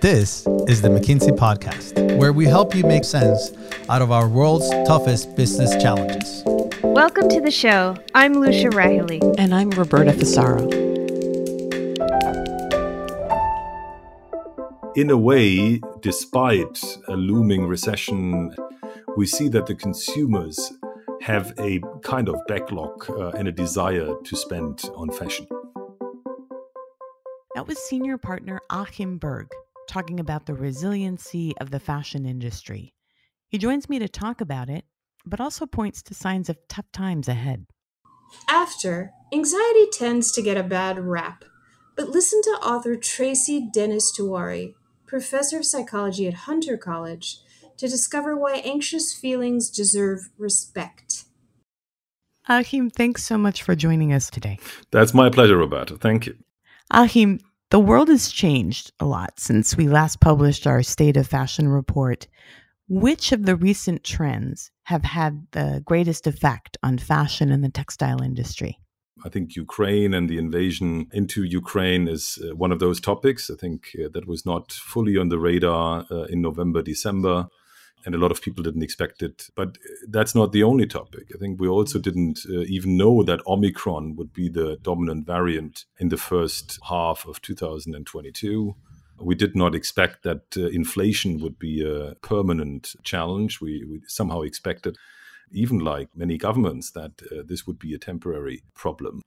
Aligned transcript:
This 0.00 0.46
is 0.68 0.80
the 0.80 0.88
McKinsey 0.88 1.36
Podcast, 1.36 2.16
where 2.16 2.32
we 2.32 2.44
help 2.44 2.76
you 2.76 2.84
make 2.84 3.02
sense 3.02 3.50
out 3.88 4.02
of 4.02 4.12
our 4.12 4.28
world's 4.28 4.70
toughest 4.86 5.34
business 5.34 5.70
challenges. 5.82 6.44
Welcome 6.84 7.28
to 7.30 7.40
the 7.40 7.50
show. 7.50 7.96
I'm 8.14 8.34
Lucia 8.34 8.68
Rahilly. 8.68 9.34
And 9.36 9.52
I'm 9.52 9.70
Roberta 9.70 10.12
Fusaro. 10.12 10.62
In 14.94 15.10
a 15.10 15.18
way, 15.18 15.80
despite 15.98 16.84
a 17.08 17.16
looming 17.16 17.66
recession, 17.66 18.54
we 19.16 19.26
see 19.26 19.48
that 19.48 19.66
the 19.66 19.74
consumers 19.74 20.72
have 21.20 21.52
a 21.58 21.80
kind 22.04 22.28
of 22.28 22.36
backlog 22.46 23.10
uh, 23.10 23.30
and 23.30 23.48
a 23.48 23.52
desire 23.52 24.14
to 24.22 24.36
spend 24.36 24.84
on 24.94 25.10
fashion. 25.10 25.48
That 27.56 27.66
was 27.66 27.78
senior 27.78 28.18
partner 28.18 28.60
Achim 28.68 29.16
Berg 29.16 29.46
talking 29.88 30.20
about 30.20 30.44
the 30.44 30.52
resiliency 30.52 31.56
of 31.56 31.70
the 31.70 31.80
fashion 31.80 32.26
industry. 32.26 32.92
He 33.48 33.56
joins 33.56 33.88
me 33.88 33.98
to 33.98 34.10
talk 34.10 34.42
about 34.42 34.68
it, 34.68 34.84
but 35.24 35.40
also 35.40 35.64
points 35.64 36.02
to 36.02 36.12
signs 36.12 36.50
of 36.50 36.58
tough 36.68 36.92
times 36.92 37.28
ahead. 37.28 37.64
After, 38.46 39.12
anxiety 39.32 39.86
tends 39.90 40.32
to 40.32 40.42
get 40.42 40.58
a 40.58 40.62
bad 40.62 40.98
rap, 40.98 41.46
but 41.96 42.10
listen 42.10 42.42
to 42.42 42.50
author 42.62 42.94
Tracy 42.94 43.66
Dennis 43.72 44.12
Tiwary, 44.14 44.74
professor 45.06 45.60
of 45.60 45.64
psychology 45.64 46.28
at 46.28 46.44
Hunter 46.44 46.76
College, 46.76 47.38
to 47.78 47.88
discover 47.88 48.36
why 48.36 48.56
anxious 48.66 49.14
feelings 49.14 49.70
deserve 49.70 50.28
respect. 50.36 51.24
Achim, 52.50 52.90
thanks 52.90 53.24
so 53.24 53.38
much 53.38 53.62
for 53.62 53.74
joining 53.74 54.12
us 54.12 54.28
today. 54.28 54.58
That's 54.90 55.14
my 55.14 55.30
pleasure, 55.30 55.56
Roberto. 55.56 55.96
Thank 55.96 56.26
you. 56.26 56.36
Achim, 56.90 57.40
the 57.70 57.80
world 57.80 58.08
has 58.08 58.30
changed 58.30 58.92
a 59.00 59.04
lot 59.04 59.40
since 59.40 59.76
we 59.76 59.88
last 59.88 60.20
published 60.20 60.66
our 60.66 60.82
State 60.82 61.16
of 61.16 61.26
Fashion 61.26 61.68
report. 61.68 62.28
Which 62.88 63.32
of 63.32 63.44
the 63.44 63.56
recent 63.56 64.04
trends 64.04 64.70
have 64.84 65.02
had 65.02 65.48
the 65.50 65.82
greatest 65.84 66.28
effect 66.28 66.76
on 66.84 66.98
fashion 66.98 67.50
and 67.50 67.64
the 67.64 67.68
textile 67.68 68.22
industry? 68.22 68.78
I 69.24 69.28
think 69.28 69.56
Ukraine 69.56 70.14
and 70.14 70.30
the 70.30 70.38
invasion 70.38 71.08
into 71.12 71.42
Ukraine 71.42 72.06
is 72.06 72.38
uh, 72.40 72.54
one 72.54 72.70
of 72.70 72.78
those 72.78 73.00
topics. 73.00 73.50
I 73.50 73.56
think 73.56 73.88
uh, 73.98 74.08
that 74.12 74.28
was 74.28 74.46
not 74.46 74.70
fully 74.70 75.16
on 75.16 75.30
the 75.30 75.38
radar 75.38 76.06
uh, 76.08 76.24
in 76.24 76.40
November, 76.40 76.82
December 76.82 77.48
and 78.06 78.14
a 78.14 78.18
lot 78.18 78.30
of 78.30 78.40
people 78.40 78.62
didn't 78.62 78.84
expect 78.84 79.20
it. 79.20 79.48
But 79.56 79.76
that's 80.08 80.34
not 80.34 80.52
the 80.52 80.62
only 80.62 80.86
topic. 80.86 81.32
I 81.34 81.38
think 81.38 81.60
we 81.60 81.66
also 81.66 81.98
didn't 81.98 82.38
uh, 82.48 82.60
even 82.60 82.96
know 82.96 83.24
that 83.24 83.44
Omicron 83.46 84.14
would 84.14 84.32
be 84.32 84.48
the 84.48 84.78
dominant 84.80 85.26
variant 85.26 85.84
in 85.98 86.08
the 86.08 86.16
first 86.16 86.78
half 86.88 87.26
of 87.26 87.42
2022. 87.42 88.76
We 89.18 89.34
did 89.34 89.56
not 89.56 89.74
expect 89.74 90.22
that 90.22 90.56
uh, 90.56 90.66
inflation 90.66 91.40
would 91.40 91.58
be 91.58 91.82
a 91.84 92.14
permanent 92.16 92.94
challenge. 93.02 93.60
We, 93.60 93.84
we 93.84 94.00
somehow 94.06 94.42
expected, 94.42 94.96
even 95.50 95.80
like 95.80 96.08
many 96.14 96.38
governments, 96.38 96.92
that 96.92 97.20
uh, 97.32 97.42
this 97.44 97.66
would 97.66 97.78
be 97.78 97.92
a 97.92 97.98
temporary 97.98 98.62
problem. 98.74 99.22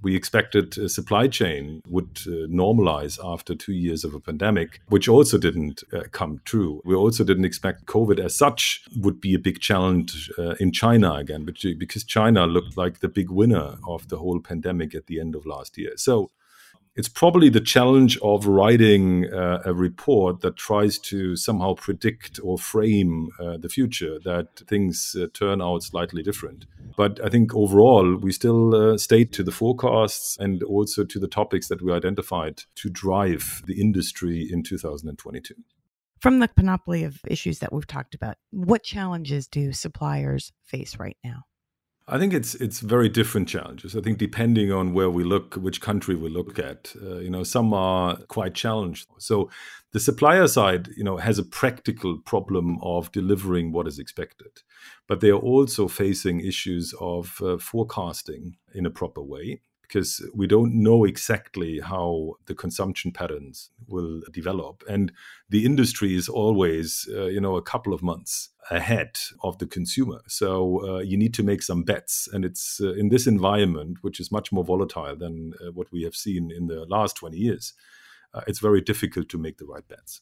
We 0.00 0.16
expected 0.16 0.76
a 0.78 0.88
supply 0.88 1.28
chain 1.28 1.80
would 1.88 2.18
uh, 2.26 2.48
normalize 2.48 3.20
after 3.22 3.54
two 3.54 3.72
years 3.72 4.04
of 4.04 4.14
a 4.14 4.20
pandemic, 4.20 4.80
which 4.88 5.08
also 5.08 5.38
didn't 5.38 5.84
uh, 5.92 6.02
come 6.10 6.40
true. 6.44 6.80
We 6.84 6.94
also 6.94 7.22
didn't 7.22 7.44
expect 7.44 7.86
COVID 7.86 8.18
as 8.18 8.34
such 8.34 8.84
would 8.96 9.20
be 9.20 9.34
a 9.34 9.38
big 9.38 9.60
challenge 9.60 10.30
uh, 10.36 10.54
in 10.58 10.72
China 10.72 11.14
again, 11.14 11.44
because 11.44 12.04
China 12.04 12.46
looked 12.46 12.76
like 12.76 12.98
the 12.98 13.08
big 13.08 13.30
winner 13.30 13.76
of 13.86 14.08
the 14.08 14.18
whole 14.18 14.40
pandemic 14.40 14.94
at 14.94 15.06
the 15.06 15.20
end 15.20 15.36
of 15.36 15.46
last 15.46 15.78
year. 15.78 15.92
So 15.96 16.30
it's 16.94 17.08
probably 17.08 17.48
the 17.48 17.60
challenge 17.60 18.18
of 18.18 18.46
writing 18.46 19.32
uh, 19.32 19.62
a 19.64 19.72
report 19.72 20.40
that 20.40 20.56
tries 20.56 20.98
to 20.98 21.36
somehow 21.36 21.74
predict 21.74 22.38
or 22.42 22.58
frame 22.58 23.30
uh, 23.40 23.56
the 23.56 23.68
future 23.68 24.18
that 24.24 24.48
things 24.66 25.16
uh, 25.18 25.26
turn 25.32 25.62
out 25.62 25.82
slightly 25.82 26.22
different. 26.22 26.66
But 26.96 27.24
I 27.24 27.28
think 27.28 27.54
overall, 27.54 28.16
we 28.16 28.32
still 28.32 28.74
uh, 28.74 28.98
stayed 28.98 29.32
to 29.34 29.42
the 29.42 29.52
forecasts 29.52 30.36
and 30.38 30.62
also 30.62 31.04
to 31.04 31.18
the 31.18 31.28
topics 31.28 31.68
that 31.68 31.82
we 31.82 31.92
identified 31.92 32.62
to 32.76 32.90
drive 32.90 33.62
the 33.66 33.80
industry 33.80 34.48
in 34.50 34.62
2022. 34.62 35.54
From 36.20 36.38
the 36.38 36.48
panoply 36.48 37.02
of 37.04 37.20
issues 37.26 37.58
that 37.58 37.72
we've 37.72 37.86
talked 37.86 38.14
about, 38.14 38.36
what 38.50 38.84
challenges 38.84 39.48
do 39.48 39.72
suppliers 39.72 40.52
face 40.62 40.98
right 40.98 41.16
now? 41.24 41.42
I 42.08 42.18
think 42.18 42.34
it's 42.34 42.54
it's 42.56 42.80
very 42.80 43.08
different 43.08 43.48
challenges. 43.48 43.96
I 43.96 44.00
think 44.00 44.18
depending 44.18 44.72
on 44.72 44.92
where 44.92 45.10
we 45.10 45.22
look, 45.22 45.54
which 45.54 45.80
country 45.80 46.16
we 46.16 46.28
look 46.28 46.58
at, 46.58 46.94
uh, 47.00 47.18
you 47.18 47.30
know, 47.30 47.44
some 47.44 47.72
are 47.72 48.16
quite 48.26 48.54
challenged. 48.54 49.06
So 49.18 49.50
the 49.92 50.00
supplier 50.00 50.48
side, 50.48 50.88
you 50.96 51.04
know, 51.04 51.18
has 51.18 51.38
a 51.38 51.44
practical 51.44 52.18
problem 52.18 52.78
of 52.82 53.12
delivering 53.12 53.72
what 53.72 53.86
is 53.86 53.98
expected, 53.98 54.62
but 55.06 55.20
they 55.20 55.30
are 55.30 55.38
also 55.38 55.86
facing 55.86 56.40
issues 56.40 56.92
of 57.00 57.40
uh, 57.40 57.58
forecasting 57.58 58.56
in 58.74 58.84
a 58.84 58.90
proper 58.90 59.22
way 59.22 59.60
because 59.82 60.24
we 60.34 60.46
don't 60.46 60.74
know 60.74 61.04
exactly 61.04 61.80
how 61.80 62.34
the 62.46 62.54
consumption 62.54 63.12
patterns 63.12 63.70
will 63.88 64.22
develop. 64.32 64.82
And 64.88 65.12
the 65.50 65.66
industry 65.66 66.16
is 66.16 66.28
always 66.28 67.08
uh, 67.12 67.26
you 67.26 67.40
know 67.40 67.56
a 67.56 67.62
couple 67.62 67.92
of 67.92 68.02
months 68.02 68.48
ahead 68.70 69.18
of 69.42 69.58
the 69.58 69.66
consumer. 69.66 70.20
So 70.28 70.86
uh, 70.88 70.98
you 71.00 71.16
need 71.16 71.34
to 71.34 71.42
make 71.42 71.62
some 71.62 71.82
bets. 71.82 72.28
And 72.32 72.44
it's 72.44 72.80
uh, 72.80 72.94
in 72.94 73.08
this 73.08 73.26
environment 73.26 73.98
which 74.02 74.20
is 74.20 74.32
much 74.32 74.52
more 74.52 74.64
volatile 74.64 75.16
than 75.16 75.52
uh, 75.60 75.72
what 75.72 75.92
we 75.92 76.02
have 76.04 76.14
seen 76.14 76.50
in 76.50 76.68
the 76.68 76.86
last 76.86 77.16
20 77.16 77.36
years 77.36 77.74
uh, 78.34 78.42
it's 78.46 78.58
very 78.58 78.80
difficult 78.80 79.28
to 79.28 79.38
make 79.38 79.58
the 79.58 79.66
right 79.66 79.86
bets 79.88 80.20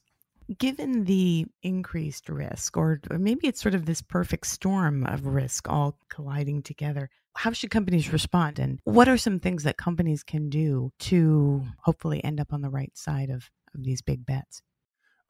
given 0.59 1.05
the 1.05 1.47
increased 1.63 2.29
risk, 2.29 2.77
or, 2.77 3.01
maybe 3.11 3.47
it's 3.47 3.61
sort 3.61 3.75
of 3.75 3.87
this 3.87 4.03
perfect 4.03 4.47
storm 4.47 5.07
of 5.07 5.27
risk 5.27 5.69
all 5.69 5.97
colliding 6.09 6.63
together, 6.63 7.11
how 7.37 7.53
should 7.53 7.71
companies 7.71 8.13
respond? 8.13 8.59
And 8.59 8.81
what 8.85 9.09
are 9.09 9.17
some 9.17 9.39
things 9.39 9.63
that 9.63 9.77
companies 9.77 10.23
can 10.23 10.49
do 10.49 10.91
to 11.01 11.65
hopefully 11.85 12.23
end 12.25 12.41
up 12.41 12.53
on 12.53 12.63
the 12.63 12.71
right 12.71 12.97
side 12.97 13.31
of, 13.31 13.51
of 13.75 13.85
these 13.85 14.03
big 14.03 14.27
bets? 14.27 14.63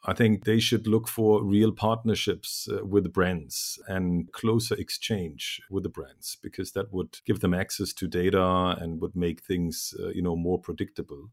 I 0.06 0.14
think 0.14 0.44
they 0.44 0.60
should 0.60 0.86
look 0.86 1.08
for 1.08 1.44
real 1.44 1.72
partnerships 1.72 2.66
uh, 2.72 2.86
with 2.86 3.12
brands 3.12 3.78
and 3.86 4.32
closer 4.32 4.74
exchange 4.74 5.60
with 5.70 5.82
the 5.82 5.90
brands 5.90 6.38
because 6.42 6.72
that 6.72 6.90
would 6.90 7.18
give 7.26 7.40
them 7.40 7.52
access 7.52 7.92
to 7.94 8.08
data 8.08 8.76
and 8.80 9.00
would 9.02 9.14
make 9.14 9.42
things, 9.42 9.92
uh, 10.00 10.08
you 10.08 10.22
know, 10.22 10.36
more 10.36 10.58
predictable. 10.58 11.28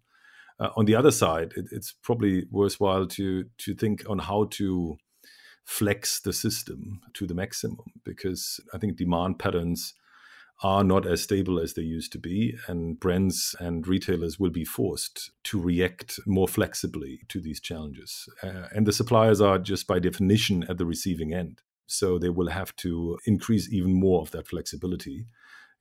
Uh, 0.60 0.70
on 0.76 0.86
the 0.86 0.96
other 0.96 1.12
side, 1.12 1.54
it, 1.56 1.68
it's 1.72 1.94
probably 2.02 2.46
worthwhile 2.52 3.06
to 3.06 3.46
to 3.58 3.74
think 3.74 4.04
on 4.10 4.20
how 4.20 4.46
to 4.52 4.98
flex 5.66 6.22
the 6.22 6.34
system 6.34 7.02
to 7.14 7.28
the 7.28 7.34
maximum 7.34 7.84
because 8.06 8.60
I 8.74 8.78
think 8.78 8.96
demand 8.96 9.38
patterns 9.38 9.94
are 10.64 10.84
not 10.84 11.06
as 11.06 11.22
stable 11.22 11.60
as 11.60 11.74
they 11.74 11.84
used 11.84 12.12
to 12.12 12.18
be, 12.18 12.58
and 12.68 13.00
brands 13.00 13.56
and 13.60 13.88
retailers 13.88 14.40
will 14.40 14.50
be 14.50 14.66
forced 14.66 15.32
to 15.44 15.62
react 15.62 16.20
more 16.26 16.48
flexibly 16.48 17.22
to 17.30 17.40
these 17.40 17.60
challenges. 17.60 18.28
Uh, 18.42 18.68
and 18.74 18.88
the 18.88 18.94
suppliers 18.94 19.40
are 19.40 19.60
just 19.60 19.86
by 19.86 20.00
definition 20.00 20.66
at 20.68 20.78
the 20.78 20.86
receiving 20.86 21.34
end. 21.34 21.62
So 21.86 22.18
they 22.18 22.30
will 22.30 22.50
have 22.50 22.76
to 22.78 23.20
increase 23.26 23.72
even 23.72 23.94
more 23.94 24.22
of 24.22 24.32
that 24.32 24.48
flexibility. 24.48 25.28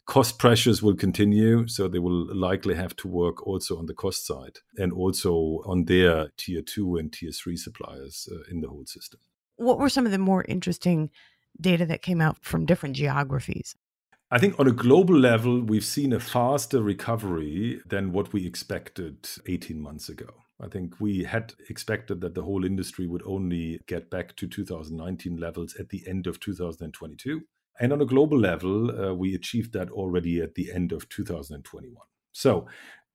Cost 0.07 0.39
pressures 0.39 0.83
will 0.83 0.95
continue, 0.95 1.67
so 1.67 1.89
they 1.89 1.99
will 1.99 2.33
likely 2.35 2.77
have 2.77 2.95
to 2.97 3.09
work 3.09 3.45
also 3.45 3.77
on 3.77 3.87
the 3.87 3.95
cost 3.95 4.25
side 4.25 4.59
and 4.79 4.93
also 4.93 5.63
on 5.67 5.85
their 5.87 6.29
tier 6.37 6.63
two 6.63 6.97
and 6.97 7.13
tier 7.13 7.33
three 7.33 7.57
suppliers 7.57 8.29
uh, 8.31 8.39
in 8.49 8.61
the 8.61 8.69
whole 8.69 8.87
system. 8.87 9.19
What 9.57 9.79
were 9.79 9.89
some 9.89 10.07
of 10.07 10.13
the 10.13 10.19
more 10.19 10.45
interesting 10.49 11.11
data 11.61 11.85
that 11.87 12.03
came 12.03 12.21
out 12.21 12.39
from 12.41 12.67
different 12.67 12.95
geographies? 12.95 13.75
I 14.31 14.39
think 14.39 14.59
on 14.61 14.69
a 14.69 14.73
global 14.73 15.17
level, 15.17 15.61
we've 15.61 15.85
seen 15.85 16.13
a 16.13 16.21
faster 16.21 16.83
recovery 16.83 17.81
than 17.87 18.13
what 18.13 18.33
we 18.33 18.47
expected 18.47 19.29
18 19.47 19.81
months 19.81 20.09
ago. 20.09 20.27
I 20.61 20.69
think 20.69 21.01
we 21.01 21.25
had 21.25 21.53
expected 21.69 22.21
that 22.23 22.35
the 22.35 22.43
whole 22.43 22.65
industry 22.65 23.07
would 23.07 23.23
only 23.27 23.81
get 23.87 24.11
back 24.11 24.37
to 24.37 24.49
2019 24.49 25.37
levels 25.37 25.77
at 25.79 25.91
the 25.91 26.03
end 26.09 26.27
of 26.27 26.41
2022. 26.41 27.43
And 27.81 27.93
on 27.93 28.01
a 28.01 28.07
global 28.07 28.39
level, 28.39 28.91
uh, 28.91 29.15
we 29.15 29.35
achieved 29.35 29.73
that 29.75 29.91
already 29.91 30.41
at 30.41 30.55
the 30.55 30.73
end 30.73 30.93
of 30.93 31.09
2021. 31.09 31.95
So 32.33 32.67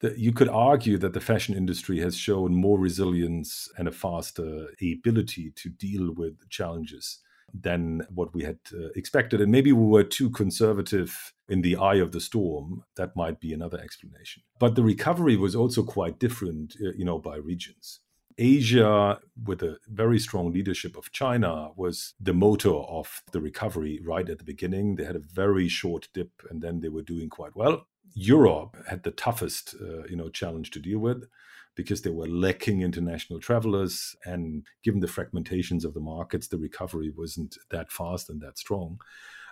the, 0.02 0.14
you 0.18 0.34
could 0.34 0.50
argue 0.50 0.98
that 0.98 1.14
the 1.14 1.20
fashion 1.20 1.56
industry 1.56 2.00
has 2.00 2.16
shown 2.16 2.54
more 2.54 2.80
resilience 2.80 3.70
and 3.78 3.88
a 3.88 3.92
faster 3.92 4.68
ability 4.82 5.52
to 5.56 5.70
deal 5.70 6.14
with 6.14 6.50
challenges 6.50 7.20
than 7.54 8.02
what 8.10 8.34
we 8.34 8.44
had 8.44 8.60
uh, 8.74 8.88
expected. 8.96 9.42
And 9.42 9.52
maybe 9.52 9.72
we 9.72 9.86
were 9.86 10.04
too 10.04 10.30
conservative 10.30 11.34
in 11.50 11.62
the 11.62 11.76
eye 11.76 11.96
of 11.96 12.12
the 12.12 12.22
storm. 12.22 12.84
That 12.96 13.16
might 13.16 13.40
be 13.40 13.54
another 13.54 13.80
explanation. 13.80 14.44
But 14.60 14.76
the 14.76 14.84
recovery 14.84 15.36
was 15.36 15.56
also 15.56 15.84
quite 15.84 16.20
different, 16.20 16.76
uh, 16.82 16.92
you 16.96 17.06
know, 17.06 17.20
by 17.20 17.36
regions. 17.36 18.00
Asia, 18.38 19.20
with 19.44 19.62
a 19.64 19.78
very 19.88 20.20
strong 20.20 20.52
leadership 20.52 20.98
of 20.98 21.12
China, 21.12 21.70
was 21.76 22.14
the 22.20 22.34
motor 22.34 22.74
of 22.74 23.22
the 23.32 23.42
recovery 23.42 24.00
right 24.04 24.30
at 24.30 24.38
the 24.38 24.44
beginning. 24.44 24.96
They 24.96 25.06
had 25.06 25.16
a 25.16 25.20
very 25.20 25.68
short 25.68 26.08
dip 26.14 26.32
and 26.50 26.62
then 26.62 26.80
they 26.80 26.90
were 26.90 27.02
doing 27.02 27.30
quite 27.30 27.56
well. 27.56 27.88
Europe 28.14 28.76
had 28.90 29.04
the 29.04 29.12
toughest, 29.12 29.76
uh, 29.82 30.04
you 30.10 30.16
know, 30.16 30.30
challenge 30.30 30.72
to 30.72 30.80
deal 30.80 31.00
with 31.00 31.28
because 31.76 32.02
they 32.02 32.10
were 32.10 32.28
lacking 32.28 32.82
international 32.82 33.40
travelers. 33.40 34.16
And 34.26 34.66
given 34.84 35.00
the 35.00 35.08
fragmentations 35.08 35.86
of 35.86 35.94
the 35.94 36.02
markets, 36.02 36.48
the 36.48 36.58
recovery 36.58 37.14
wasn't 37.16 37.58
that 37.70 37.92
fast 37.92 38.30
and 38.30 38.42
that 38.42 38.58
strong. 38.58 39.00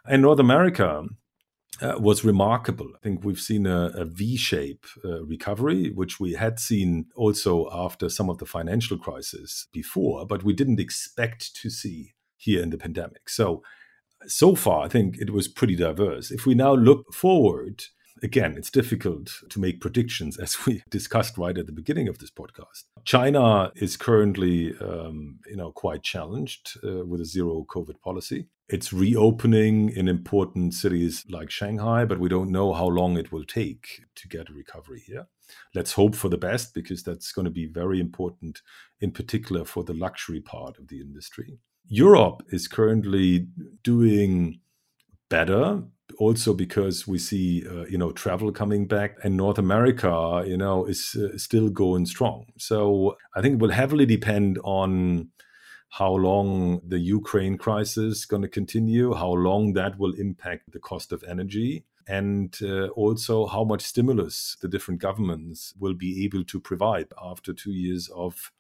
And 0.06 0.22
North 0.22 0.40
America, 0.40 1.06
uh, 1.82 1.96
was 2.00 2.24
remarkable. 2.24 2.88
I 2.96 3.00
think 3.00 3.24
we've 3.24 3.40
seen 3.40 3.66
a 3.66 3.92
a 3.96 4.06
V-shape 4.06 4.86
uh, 5.04 5.24
recovery, 5.26 5.92
which 5.92 6.20
we 6.20 6.34
had 6.34 6.60
seen 6.60 7.06
also 7.16 7.70
after 7.72 8.10
some 8.10 8.30
of 8.30 8.38
the 8.38 8.46
financial 8.46 8.98
crisis 8.98 9.68
before, 9.74 10.26
but 10.26 10.44
we 10.44 10.54
didn't 10.54 10.80
expect 10.80 11.56
to 11.62 11.70
see 11.70 12.14
here 12.38 12.64
in 12.64 12.70
the 12.70 12.78
pandemic. 12.78 13.30
So, 13.30 13.62
so 14.28 14.56
far, 14.56 14.86
I 14.86 14.88
think 14.88 15.18
it 15.18 15.32
was 15.32 15.48
pretty 15.48 15.76
diverse. 15.76 16.32
If 16.32 16.46
we 16.46 16.56
now 16.56 16.74
look 16.74 17.14
forward, 17.14 17.84
again, 18.24 18.56
it's 18.58 18.72
difficult 18.72 19.32
to 19.50 19.60
make 19.60 19.82
predictions 19.82 20.38
as 20.46 20.66
we 20.66 20.84
discussed 20.90 21.38
right 21.38 21.58
at 21.58 21.66
the 21.66 21.72
beginning 21.72 22.08
of 22.08 22.20
this 22.20 22.32
podcast. 22.32 22.86
China 23.06 23.72
is 23.76 23.98
currently, 23.98 24.74
um, 24.82 25.40
you 25.48 25.58
know, 25.58 25.72
quite 25.72 26.04
challenged 26.04 26.78
uh, 26.84 27.06
with 27.06 27.22
a 27.22 27.26
zero 27.26 27.66
COVID 27.70 28.00
policy. 28.02 28.48
It's 28.70 28.94
reopening 28.94 29.90
in 29.90 30.08
important 30.08 30.76
cities 30.76 31.26
like 31.28 31.50
Shanghai, 31.50 32.06
but 32.06 32.20
we 32.20 32.30
don't 32.30 32.52
know 32.52 32.74
how 32.74 32.86
long 32.86 33.18
it 33.18 33.32
will 33.32 33.44
take 33.44 34.02
to 34.16 34.28
get 34.28 34.50
a 34.50 34.54
recovery 34.54 35.04
here. 35.06 35.26
Let's 35.74 35.94
hope 35.94 36.16
for 36.16 36.30
the 36.30 36.38
best 36.38 36.76
because 36.76 37.02
that's 37.02 37.32
going 37.32 37.46
to 37.46 37.52
be 37.52 37.66
very 37.66 38.00
important, 38.00 38.62
in 39.02 39.12
particular 39.12 39.66
for 39.66 39.84
the 39.84 39.96
luxury 39.96 40.40
part 40.40 40.78
of 40.78 40.88
the 40.88 41.02
industry. 41.02 41.58
Europe 41.88 42.44
is 42.50 42.68
currently 42.68 43.48
doing 43.84 44.60
better 45.30 45.84
also 46.18 46.54
because 46.54 47.08
we 47.08 47.18
see 47.18 47.66
uh, 47.68 47.86
you 47.86 47.98
know 47.98 48.12
travel 48.12 48.52
coming 48.52 48.88
back 48.88 49.16
and 49.24 49.38
north 49.38 49.60
america 49.60 50.44
you 50.46 50.58
know 50.58 50.86
is 50.86 51.16
uh, 51.16 51.38
still 51.38 51.70
going 51.70 52.06
strong 52.06 52.46
so 52.58 53.16
i 53.36 53.42
think 53.42 53.54
it 53.54 53.60
will 53.60 53.70
heavily 53.70 54.08
depend 54.08 54.58
on 54.64 55.30
how 55.90 56.14
long 56.14 56.82
the 56.88 57.00
ukraine 57.00 57.58
crisis 57.58 58.20
is 58.20 58.26
going 58.26 58.42
to 58.42 58.48
continue 58.48 59.14
how 59.14 59.32
long 59.32 59.74
that 59.74 59.98
will 59.98 60.14
impact 60.14 60.72
the 60.72 60.80
cost 60.80 61.12
of 61.12 61.24
energy 61.24 61.84
and 62.08 62.58
uh, 62.64 62.88
also 62.90 63.46
how 63.46 63.64
much 63.64 63.82
stimulus 63.82 64.58
the 64.62 64.68
different 64.68 65.00
governments 65.00 65.74
will 65.80 65.94
be 65.94 66.24
able 66.26 66.44
to 66.44 66.60
provide 66.60 67.08
after 67.22 67.54
two 67.54 67.72
years 67.72 68.10
of 68.16 68.52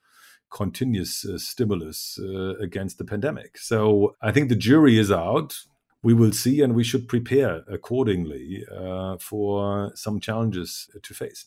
continuous 0.51 1.25
uh, 1.25 1.37
stimulus 1.37 2.19
uh, 2.19 2.55
against 2.57 2.97
the 2.97 3.05
pandemic. 3.05 3.57
So 3.57 4.15
I 4.21 4.31
think 4.31 4.49
the 4.49 4.55
jury 4.55 4.97
is 4.97 5.11
out 5.11 5.55
we 6.01 6.13
will 6.13 6.31
see 6.31 6.61
and 6.61 6.75
we 6.75 6.83
should 6.83 7.07
prepare 7.07 7.63
accordingly 7.67 8.65
uh, 8.73 9.17
for 9.17 9.91
some 9.95 10.19
challenges 10.19 10.89
to 11.01 11.13
face. 11.13 11.45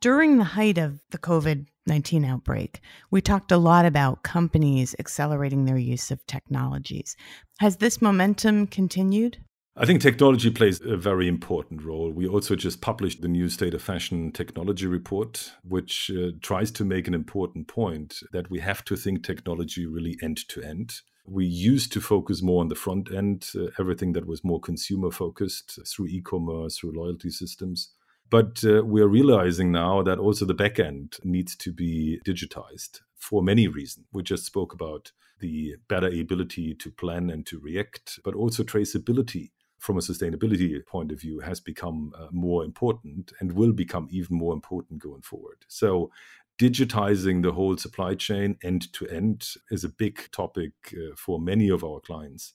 During 0.00 0.38
the 0.38 0.44
height 0.44 0.78
of 0.78 1.00
the 1.10 1.18
COVID 1.18 1.66
19 1.86 2.24
outbreak, 2.24 2.80
we 3.10 3.20
talked 3.20 3.50
a 3.50 3.56
lot 3.56 3.84
about 3.84 4.22
companies 4.22 4.94
accelerating 5.00 5.64
their 5.64 5.78
use 5.78 6.12
of 6.12 6.24
technologies. 6.26 7.16
Has 7.58 7.78
this 7.78 8.00
momentum 8.00 8.68
continued? 8.68 9.38
I 9.74 9.86
think 9.86 10.00
technology 10.00 10.50
plays 10.50 10.80
a 10.82 10.96
very 10.96 11.26
important 11.26 11.82
role. 11.82 12.12
We 12.12 12.28
also 12.28 12.54
just 12.54 12.80
published 12.80 13.22
the 13.22 13.28
new 13.28 13.48
State 13.48 13.74
of 13.74 13.82
Fashion 13.82 14.30
Technology 14.30 14.86
Report, 14.86 15.50
which 15.64 16.10
uh, 16.10 16.32
tries 16.42 16.70
to 16.72 16.84
make 16.84 17.08
an 17.08 17.14
important 17.14 17.66
point 17.66 18.20
that 18.32 18.50
we 18.50 18.60
have 18.60 18.84
to 18.84 18.96
think 18.96 19.24
technology 19.24 19.86
really 19.86 20.16
end 20.22 20.46
to 20.50 20.62
end. 20.62 21.00
We 21.24 21.46
used 21.46 21.92
to 21.94 22.00
focus 22.00 22.42
more 22.42 22.60
on 22.60 22.68
the 22.68 22.74
front 22.74 23.10
end, 23.12 23.48
uh, 23.56 23.68
everything 23.78 24.12
that 24.12 24.26
was 24.26 24.44
more 24.44 24.60
consumer 24.60 25.10
focused 25.10 25.78
through 25.88 26.06
e 26.06 26.20
commerce, 26.20 26.78
through 26.78 26.92
loyalty 26.96 27.30
systems. 27.30 27.92
But 28.32 28.64
uh, 28.64 28.82
we 28.82 29.02
are 29.02 29.08
realizing 29.08 29.72
now 29.72 30.02
that 30.04 30.18
also 30.18 30.46
the 30.46 30.54
back 30.54 30.78
end 30.78 31.18
needs 31.22 31.54
to 31.56 31.70
be 31.70 32.18
digitized 32.26 33.00
for 33.14 33.42
many 33.42 33.68
reasons. 33.68 34.06
We 34.10 34.22
just 34.22 34.46
spoke 34.46 34.72
about 34.72 35.12
the 35.40 35.74
better 35.86 36.06
ability 36.06 36.74
to 36.76 36.90
plan 36.90 37.28
and 37.28 37.44
to 37.44 37.58
react, 37.58 38.18
but 38.24 38.34
also 38.34 38.62
traceability 38.62 39.50
from 39.78 39.98
a 39.98 40.00
sustainability 40.00 40.74
point 40.86 41.12
of 41.12 41.20
view 41.20 41.40
has 41.40 41.60
become 41.60 42.12
uh, 42.18 42.28
more 42.30 42.64
important 42.64 43.32
and 43.38 43.52
will 43.52 43.74
become 43.74 44.08
even 44.10 44.38
more 44.38 44.54
important 44.54 45.02
going 45.02 45.20
forward. 45.20 45.66
So 45.68 46.10
digitizing 46.58 47.42
the 47.42 47.52
whole 47.52 47.76
supply 47.76 48.14
chain 48.14 48.56
end 48.62 48.90
to 48.94 49.06
end 49.08 49.46
is 49.70 49.84
a 49.84 49.90
big 49.90 50.30
topic 50.32 50.72
uh, 50.94 51.14
for 51.18 51.38
many 51.38 51.68
of 51.68 51.84
our 51.84 52.00
clients. 52.00 52.54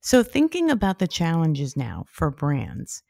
So, 0.00 0.22
thinking 0.22 0.70
about 0.70 1.00
the 1.00 1.08
challenges 1.08 1.76
now 1.76 2.04
for 2.08 2.30
brands, 2.30 3.02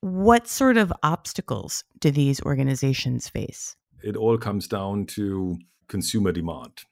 what 0.00 0.48
sort 0.48 0.76
of 0.76 0.92
obstacles 1.02 1.84
do 1.98 2.10
these 2.10 2.42
organizations 2.42 3.28
face? 3.28 3.76
It 4.02 4.16
all 4.16 4.38
comes 4.38 4.66
down 4.66 5.06
to 5.06 5.58
consumer 5.88 6.32
demand. 6.32 6.84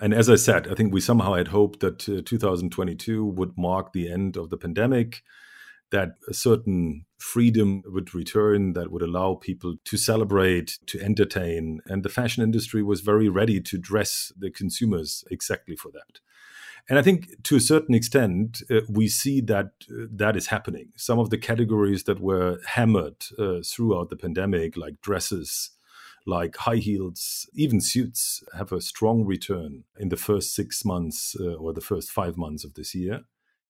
And 0.00 0.12
as 0.12 0.28
I 0.28 0.36
said, 0.36 0.68
I 0.68 0.74
think 0.74 0.92
we 0.92 1.00
somehow 1.00 1.34
had 1.34 1.48
hoped 1.48 1.80
that 1.80 2.08
uh, 2.08 2.22
2022 2.24 3.24
would 3.24 3.56
mark 3.56 3.92
the 3.92 4.10
end 4.10 4.36
of 4.36 4.50
the 4.50 4.58
pandemic 4.58 5.22
that 5.90 6.16
a 6.28 6.34
certain 6.34 7.04
freedom 7.18 7.82
would 7.86 8.14
return 8.14 8.72
that 8.72 8.90
would 8.90 9.02
allow 9.02 9.34
people 9.34 9.76
to 9.84 9.96
celebrate, 9.96 10.78
to 10.86 11.00
entertain. 11.00 11.80
And 11.86 12.02
the 12.02 12.08
fashion 12.08 12.42
industry 12.42 12.82
was 12.82 13.00
very 13.00 13.28
ready 13.28 13.60
to 13.60 13.78
dress 13.78 14.32
the 14.36 14.50
consumers 14.50 15.24
exactly 15.30 15.76
for 15.76 15.90
that. 15.92 16.20
And 16.88 16.98
I 16.98 17.02
think 17.02 17.42
to 17.44 17.56
a 17.56 17.60
certain 17.60 17.94
extent, 17.94 18.62
uh, 18.70 18.80
we 18.88 19.08
see 19.08 19.40
that 19.42 19.72
uh, 19.90 20.06
that 20.12 20.36
is 20.36 20.48
happening. 20.48 20.92
Some 20.96 21.18
of 21.18 21.30
the 21.30 21.38
categories 21.38 22.04
that 22.04 22.20
were 22.20 22.58
hammered 22.64 23.24
uh, 23.38 23.60
throughout 23.64 24.10
the 24.10 24.16
pandemic, 24.16 24.76
like 24.76 25.00
dresses, 25.00 25.70
like 26.26 26.56
high 26.56 26.76
heels, 26.76 27.48
even 27.54 27.80
suits, 27.80 28.44
have 28.56 28.72
a 28.72 28.80
strong 28.80 29.24
return 29.24 29.84
in 29.98 30.10
the 30.10 30.16
first 30.16 30.54
six 30.54 30.84
months 30.84 31.36
uh, 31.40 31.54
or 31.54 31.72
the 31.72 31.80
first 31.80 32.10
five 32.10 32.36
months 32.36 32.64
of 32.64 32.74
this 32.74 32.94
year 32.94 33.22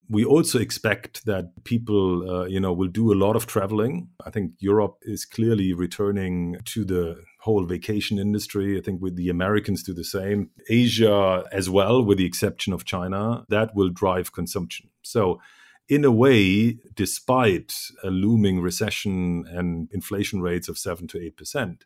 we 0.08 0.24
also 0.24 0.58
expect 0.58 1.24
that 1.26 1.64
people, 1.64 2.30
uh, 2.30 2.44
you 2.44 2.60
know, 2.60 2.72
will 2.72 2.88
do 2.88 3.12
a 3.12 3.14
lot 3.16 3.36
of 3.36 3.46
traveling. 3.46 4.08
I 4.24 4.30
think 4.30 4.52
Europe 4.58 4.98
is 5.02 5.24
clearly 5.24 5.72
returning 5.72 6.58
to 6.66 6.84
the 6.84 7.22
whole 7.46 7.64
vacation 7.64 8.18
industry. 8.18 8.76
I 8.76 8.82
think 8.82 9.00
with 9.00 9.16
the 9.16 9.30
Americans 9.30 9.82
do 9.82 9.94
the 9.94 10.10
same. 10.18 10.50
Asia 10.68 11.44
as 11.52 11.70
well, 11.70 12.02
with 12.04 12.18
the 12.18 12.26
exception 12.26 12.72
of 12.72 12.84
China, 12.84 13.44
that 13.48 13.74
will 13.76 13.88
drive 14.02 14.32
consumption. 14.40 14.90
So, 15.02 15.40
in 15.88 16.04
a 16.04 16.10
way, 16.10 16.78
despite 16.94 17.72
a 18.02 18.10
looming 18.10 18.60
recession 18.60 19.44
and 19.58 19.88
inflation 19.92 20.40
rates 20.42 20.68
of 20.68 20.76
seven 20.76 21.06
to 21.08 21.22
eight 21.22 21.36
percent, 21.36 21.84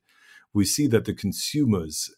we 0.55 0.65
see 0.65 0.87
that 0.89 1.05
the 1.05 1.15
consumers 1.15 2.11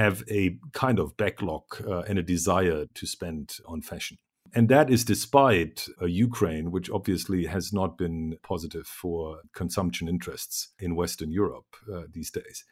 have 0.00 0.22
a 0.30 0.58
kind 0.72 0.98
of 0.98 1.16
backlog 1.16 1.64
uh, 1.86 2.02
and 2.08 2.18
a 2.18 2.22
desire 2.22 2.86
to 2.98 3.06
spend 3.06 3.56
on 3.66 3.80
fashion. 3.82 4.18
And 4.54 4.68
that 4.68 4.90
is 4.90 5.04
despite 5.04 5.88
uh, 6.00 6.04
Ukraine, 6.04 6.70
which 6.70 6.90
obviously 6.90 7.46
has 7.46 7.72
not 7.72 7.96
been 7.96 8.36
positive 8.42 8.86
for 8.86 9.38
consumption 9.54 10.08
interests 10.08 10.68
in 10.78 10.94
Western 10.94 11.32
Europe 11.32 11.74
uh, 11.92 12.02
these 12.12 12.30
days. 12.30 12.64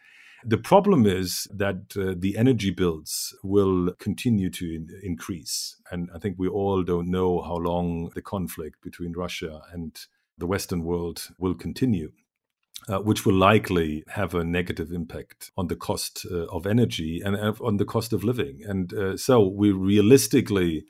The 0.44 0.58
problem 0.58 1.06
is 1.06 1.46
that 1.54 1.96
uh, 1.96 2.14
the 2.16 2.36
energy 2.36 2.70
bills 2.70 3.34
will 3.42 3.92
continue 3.98 4.50
to 4.50 4.64
in- 4.64 4.88
increase. 5.02 5.76
And 5.90 6.10
I 6.14 6.18
think 6.18 6.36
we 6.38 6.48
all 6.48 6.82
don't 6.82 7.10
know 7.10 7.42
how 7.42 7.56
long 7.56 8.10
the 8.14 8.22
conflict 8.22 8.82
between 8.82 9.12
Russia 9.12 9.62
and 9.72 9.98
the 10.38 10.46
Western 10.46 10.82
world 10.84 11.28
will 11.38 11.54
continue. 11.54 12.12
Uh, 12.88 12.98
which 12.98 13.26
will 13.26 13.34
likely 13.34 14.02
have 14.08 14.34
a 14.34 14.42
negative 14.42 14.90
impact 14.90 15.50
on 15.54 15.66
the 15.66 15.76
cost 15.76 16.26
uh, 16.30 16.46
of 16.46 16.66
energy 16.66 17.20
and 17.22 17.36
uh, 17.36 17.52
on 17.60 17.76
the 17.76 17.84
cost 17.84 18.14
of 18.14 18.24
living. 18.24 18.62
And 18.66 18.92
uh, 18.94 19.16
so 19.18 19.46
we 19.46 19.70
realistically 19.70 20.86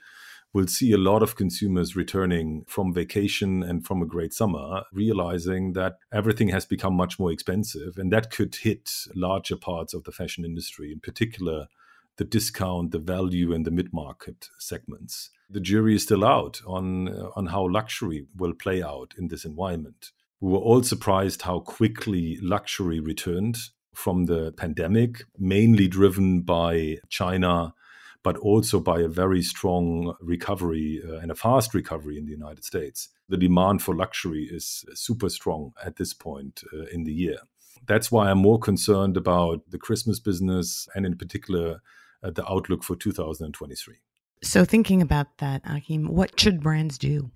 we'll 0.53 0.67
see 0.67 0.93
a 0.93 0.99
lot 0.99 1.23
of 1.23 1.37
consumers 1.37 1.95
returning 1.95 2.65
from 2.67 2.93
vacation 2.93 3.63
and 3.63 3.87
from 3.87 4.03
a 4.03 4.07
great 4.07 4.33
summer, 4.33 4.83
realizing 4.93 5.73
that 5.75 5.95
everything 6.13 6.49
has 6.49 6.67
become 6.67 6.95
much 6.95 7.19
more 7.19 7.33
expensive. 7.33 7.97
And 7.97 8.13
that 8.13 8.31
could 8.31 8.55
hit 8.57 8.91
larger 9.15 9.57
parts 9.57 9.95
of 9.95 10.05
the 10.05 10.13
fashion 10.13 10.45
industry, 10.45 10.93
in 10.93 11.01
particular, 11.01 11.69
the 12.17 12.25
discount, 12.25 12.91
the 12.91 12.99
value, 12.99 13.53
and 13.53 13.65
the 13.65 13.71
mid 13.71 13.93
market 13.93 14.49
segments. 14.59 15.31
The 15.49 15.61
jury 15.61 15.95
is 15.95 16.03
still 16.03 16.25
out 16.25 16.61
on, 16.67 17.09
on 17.35 17.47
how 17.47 17.69
luxury 17.69 18.27
will 18.37 18.53
play 18.53 18.83
out 18.83 19.15
in 19.19 19.29
this 19.29 19.45
environment. 19.45 20.11
We 20.41 20.53
were 20.53 20.59
all 20.59 20.83
surprised 20.83 21.43
how 21.43 21.61
quickly 21.61 22.39
luxury 22.41 23.01
returned 23.01 23.57
from 23.95 24.27
the 24.27 24.53
pandemic, 24.53 25.25
mainly 25.39 25.89
driven 25.89 26.43
by 26.43 26.99
China 27.09 27.75
but 28.23 28.37
also 28.39 28.81
by 28.81 29.01
a 29.01 29.09
very 29.09 29.43
strong 29.43 30.15
recovery 30.21 31.03
uh, 31.07 31.19
and 31.19 31.31
a 31.31 31.35
fast 31.35 31.75
recovery 31.75 32.19
in 32.19 32.27
the 32.27 32.31
United 32.31 32.65
States. 32.65 33.09
The 33.29 33.37
demand 33.37 33.83
for 33.83 33.95
luxury 33.95 34.49
is 34.51 34.85
super 34.95 35.29
strong 35.29 35.73
at 35.85 35.97
this 35.97 36.13
point 36.13 36.63
uh, 36.73 36.85
in 36.93 37.05
the 37.05 37.13
year. 37.13 37.39
That's 37.87 38.13
why 38.13 38.31
I'm 38.31 38.39
more 38.39 38.59
concerned 38.59 39.17
about 39.17 39.71
the 39.71 39.79
Christmas 39.79 40.21
business 40.21 40.87
and, 40.95 41.07
in 41.07 41.17
particular, 41.17 41.81
uh, 42.23 42.31
the 42.31 42.47
outlook 42.51 42.85
for 42.85 42.95
2023. 42.95 43.97
So, 44.43 44.65
thinking 44.65 45.03
about 45.03 45.39
that, 45.39 45.63
Achim, 45.65 46.09
what 46.09 46.39
should 46.39 46.63
brands 46.63 46.99
do? 46.99 47.31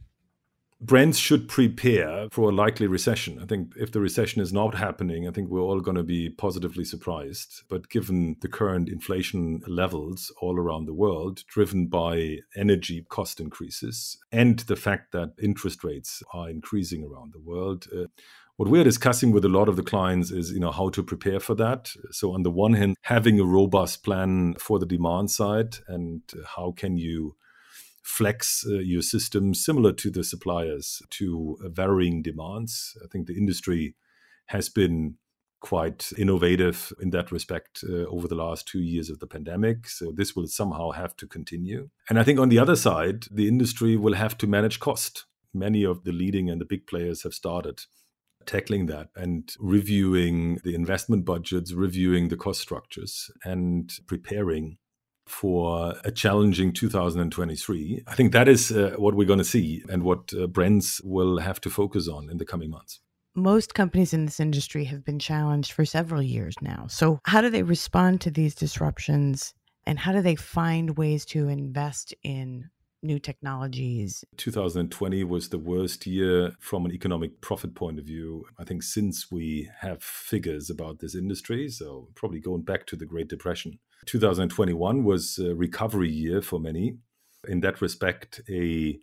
Brands 0.85 1.19
should 1.19 1.49
prepare 1.49 2.29
for 2.31 2.51
a 2.51 2.55
likely 2.55 2.87
recession. 2.87 3.39
I 3.43 3.47
think 3.47 3.73
if 3.77 3.93
the 3.93 4.01
recession 4.01 4.43
is 4.43 4.53
not 4.53 4.75
happening, 4.75 5.27
I 5.27 5.31
think 5.31 5.49
we're 5.49 5.61
all 5.61 5.81
going 5.81 5.97
to 5.97 6.03
be 6.03 6.29
positively 6.29 6.85
surprised. 6.85 7.63
But 7.69 7.89
given 7.89 8.37
the 8.43 8.49
current 8.49 8.89
inflation 8.89 9.63
levels 9.67 10.31
all 10.41 10.59
around 10.59 10.85
the 10.85 10.95
world, 10.95 11.45
driven 11.47 11.87
by 11.87 12.39
energy 12.55 13.07
cost 13.09 13.41
increases 13.41 14.19
and 14.31 14.59
the 14.61 14.77
fact 14.77 15.13
that 15.13 15.33
interest 15.43 15.85
rates 15.85 16.23
are 16.35 16.51
increasing 16.51 17.03
around 17.03 17.33
the 17.33 17.41
world, 17.41 17.87
uh, 17.97 18.05
what 18.57 18.69
we're 18.69 18.85
discussing 18.85 19.33
with 19.33 19.45
a 19.45 19.49
lot 19.49 19.69
of 19.69 19.77
the 19.77 19.83
clients 19.83 20.31
is 20.31 20.53
you 20.53 20.61
know 20.61 20.71
how 20.71 20.89
to 20.89 21.03
prepare 21.03 21.41
for 21.41 21.57
that 21.57 21.91
so 22.13 22.33
on 22.33 22.45
the 22.45 22.53
one 22.53 22.75
hand 22.75 22.97
having 23.03 23.41
a 23.41 23.45
robust 23.45 24.05
plan 24.05 24.55
for 24.61 24.79
the 24.79 24.87
demand 24.87 25.29
side 25.29 25.79
and 25.89 26.23
how 26.55 26.71
can 26.71 26.97
you 26.97 27.35
flex 28.05 28.65
uh, 28.69 28.75
your 28.75 29.03
system 29.03 29.55
similar 29.55 29.93
to 29.93 30.11
the 30.11 30.23
suppliers 30.23 31.03
to 31.11 31.57
uh, 31.65 31.69
varying 31.71 32.23
demands. 32.23 32.97
I 33.03 33.09
think 33.11 33.27
the 33.27 33.37
industry 33.37 33.97
has 34.47 34.69
been 34.69 35.17
quite 35.61 36.11
innovative 36.19 36.93
in 37.01 37.09
that 37.09 37.33
respect 37.33 37.83
uh, 37.89 38.05
over 38.05 38.29
the 38.29 38.35
last 38.35 38.69
two 38.69 38.81
years 38.81 39.09
of 39.09 39.19
the 39.21 39.27
pandemic. 39.27 39.89
So 39.89 40.13
this 40.15 40.37
will 40.37 40.47
somehow 40.47 40.91
have 40.91 41.17
to 41.17 41.27
continue. 41.27 41.89
And 42.11 42.19
I 42.19 42.23
think 42.23 42.39
on 42.39 42.51
the 42.51 42.59
other 42.59 42.77
side, 42.77 43.25
the 43.31 43.49
industry 43.49 43.97
will 43.97 44.13
have 44.13 44.37
to 44.39 44.47
manage 44.47 44.79
cost. 44.79 45.25
Many 45.55 45.83
of 45.83 46.05
the 46.05 46.13
leading 46.13 46.51
and 46.51 46.61
the 46.61 46.67
big 46.67 46.87
players 46.87 47.23
have 47.23 47.33
started 47.33 47.81
tackling 48.45 48.85
that 48.87 49.09
and 49.17 49.51
reviewing 49.59 50.59
the 50.65 50.75
investment 50.75 51.25
budgets, 51.25 51.73
reviewing 51.73 52.29
the 52.29 52.37
cost 52.37 52.61
structures, 52.61 53.31
and 53.43 53.91
preparing 54.07 54.77
for 55.27 55.95
a 56.05 56.11
challenging 56.11 56.73
2023. 56.73 58.05
I 58.07 58.15
think 58.15 58.33
that 58.33 58.49
is 58.49 58.71
uh, 58.71 58.95
what 58.97 59.15
we're 59.15 59.27
going 59.27 59.39
to 59.39 59.45
see 59.45 59.83
and 59.89 60.03
what 60.03 60.33
uh, 60.35 60.47
brands 60.47 61.01
will 61.05 61.39
have 61.39 61.61
to 61.63 61.71
focus 61.71 62.09
on 62.09 62.31
in 62.31 62.39
the 62.39 62.45
coming 62.45 62.71
months. 62.71 63.01
Most 63.35 63.75
companies 63.75 64.15
in 64.15 64.27
this 64.27 64.39
industry 64.39 64.85
have 64.85 65.05
been 65.05 65.19
challenged 65.19 65.73
for 65.73 65.85
several 65.85 66.23
years 66.23 66.55
now. 66.61 66.87
So, 66.89 67.19
how 67.25 67.41
do 67.41 67.51
they 67.51 67.65
respond 67.65 68.21
to 68.23 68.31
these 68.31 68.55
disruptions 68.55 69.55
and 69.87 69.99
how 69.99 70.13
do 70.13 70.23
they 70.23 70.37
find 70.37 70.97
ways 70.97 71.25
to 71.27 71.49
invest 71.49 72.15
in 72.23 72.71
new 73.05 73.19
technologies. 73.19 74.25
2020 74.39 75.23
was 75.25 75.51
the 75.51 75.59
worst 75.59 76.07
year 76.07 76.53
from 76.59 76.87
an 76.87 76.93
economic 76.93 77.41
profit 77.41 77.75
point 77.75 77.99
of 77.99 78.07
view, 78.07 78.47
I 78.59 78.65
think, 78.65 78.83
since 78.83 79.31
we 79.31 79.71
have 79.81 80.03
figures 80.03 80.71
about 80.71 80.99
this 80.99 81.15
industry. 81.15 81.69
So, 81.69 82.09
probably 82.15 82.41
going 82.41 82.63
back 82.63 82.87
to 82.87 82.97
the 82.97 83.07
Great 83.07 83.29
Depression. 83.29 83.79
2021 84.07 85.05
was 85.05 85.39
a 85.39 85.55
recovery 85.55 86.11
year 86.11 86.43
for 86.43 86.59
many. 86.59 86.99
In 87.49 87.61
that 87.61 87.81
respect, 87.81 88.41
a 88.49 88.99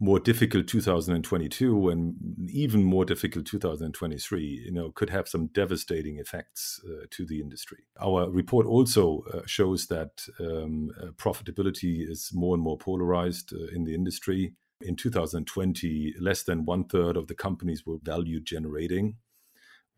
more 0.00 0.20
difficult 0.20 0.68
2022 0.68 1.88
and 1.88 2.14
even 2.50 2.84
more 2.84 3.04
difficult 3.04 3.46
2023 3.46 4.44
you 4.64 4.70
know 4.70 4.92
could 4.92 5.10
have 5.10 5.28
some 5.28 5.48
devastating 5.48 6.18
effects 6.18 6.80
uh, 6.88 7.06
to 7.10 7.26
the 7.26 7.40
industry. 7.40 7.78
Our 8.00 8.30
report 8.30 8.66
also 8.66 9.24
uh, 9.32 9.40
shows 9.46 9.88
that 9.88 10.22
um, 10.40 10.90
uh, 11.00 11.06
profitability 11.16 12.08
is 12.08 12.30
more 12.32 12.54
and 12.54 12.62
more 12.62 12.78
polarized 12.78 13.52
uh, 13.52 13.74
in 13.74 13.84
the 13.84 13.94
industry. 13.94 14.54
In 14.80 14.94
2020 14.94 16.14
less 16.20 16.44
than 16.44 16.64
one 16.64 16.84
third 16.84 17.16
of 17.16 17.26
the 17.26 17.34
companies 17.34 17.84
were 17.84 17.98
value 18.00 18.40
generating 18.40 19.16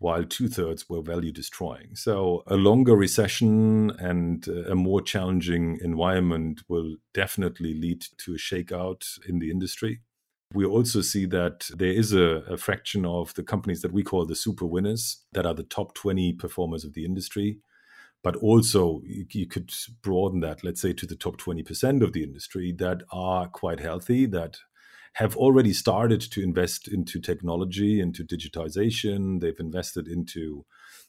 while 0.01 0.25
two 0.25 0.49
thirds 0.49 0.89
were 0.89 1.03
value 1.03 1.31
destroying. 1.31 1.95
So, 1.95 2.43
a 2.47 2.57
longer 2.57 2.97
recession 2.97 3.91
and 3.99 4.49
uh, 4.49 4.73
a 4.73 4.75
more 4.75 5.03
challenging 5.03 5.79
environment 5.83 6.63
will 6.69 6.97
definitely 7.13 7.75
lead 7.75 8.07
to 8.25 8.35
a 8.35 8.39
shakeout 8.39 9.05
in 9.29 9.39
the 9.39 9.51
industry. 9.51 10.01
We 10.55 10.65
also 10.65 11.03
see 11.03 11.27
that 11.27 11.69
there 11.77 11.93
is 11.93 12.13
a, 12.13 12.43
a, 12.49 12.57
fraction 12.57 13.05
of 13.05 13.33
the 13.35 13.45
companies 13.45 13.83
that 13.83 13.93
we 13.93 14.03
call 14.03 14.27
the 14.27 14.35
super 14.35 14.67
winners 14.67 15.23
that 15.33 15.47
are 15.47 15.55
the 15.55 15.63
top 15.63 15.95
20 15.95 16.33
performers 16.33 16.85
of 16.85 16.95
the 16.95 17.05
industry. 17.05 17.59
But 18.25 18.37
also, 18.37 19.03
you, 19.05 19.27
you 19.31 19.47
could 19.47 19.71
broaden 20.03 20.41
that, 20.41 20.65
let's 20.65 20.81
say, 20.81 20.93
to 20.95 21.07
the 21.07 21.15
top 21.15 21.37
20% 21.37 22.03
of 22.03 22.13
the 22.13 22.25
industry 22.25 22.73
that 22.79 23.03
are 23.13 23.49
quite 23.49 23.81
healthy, 23.81 24.27
that 24.27 24.59
have 25.15 25.37
already 25.37 25.73
started 25.73 26.21
to 26.21 26.43
invest 26.43 26.89
into 26.89 27.21
technology, 27.21 28.01
into 28.01 28.25
digitization. 28.25 29.41
They've 29.41 29.59
invested 29.59 30.09
into 30.09 30.65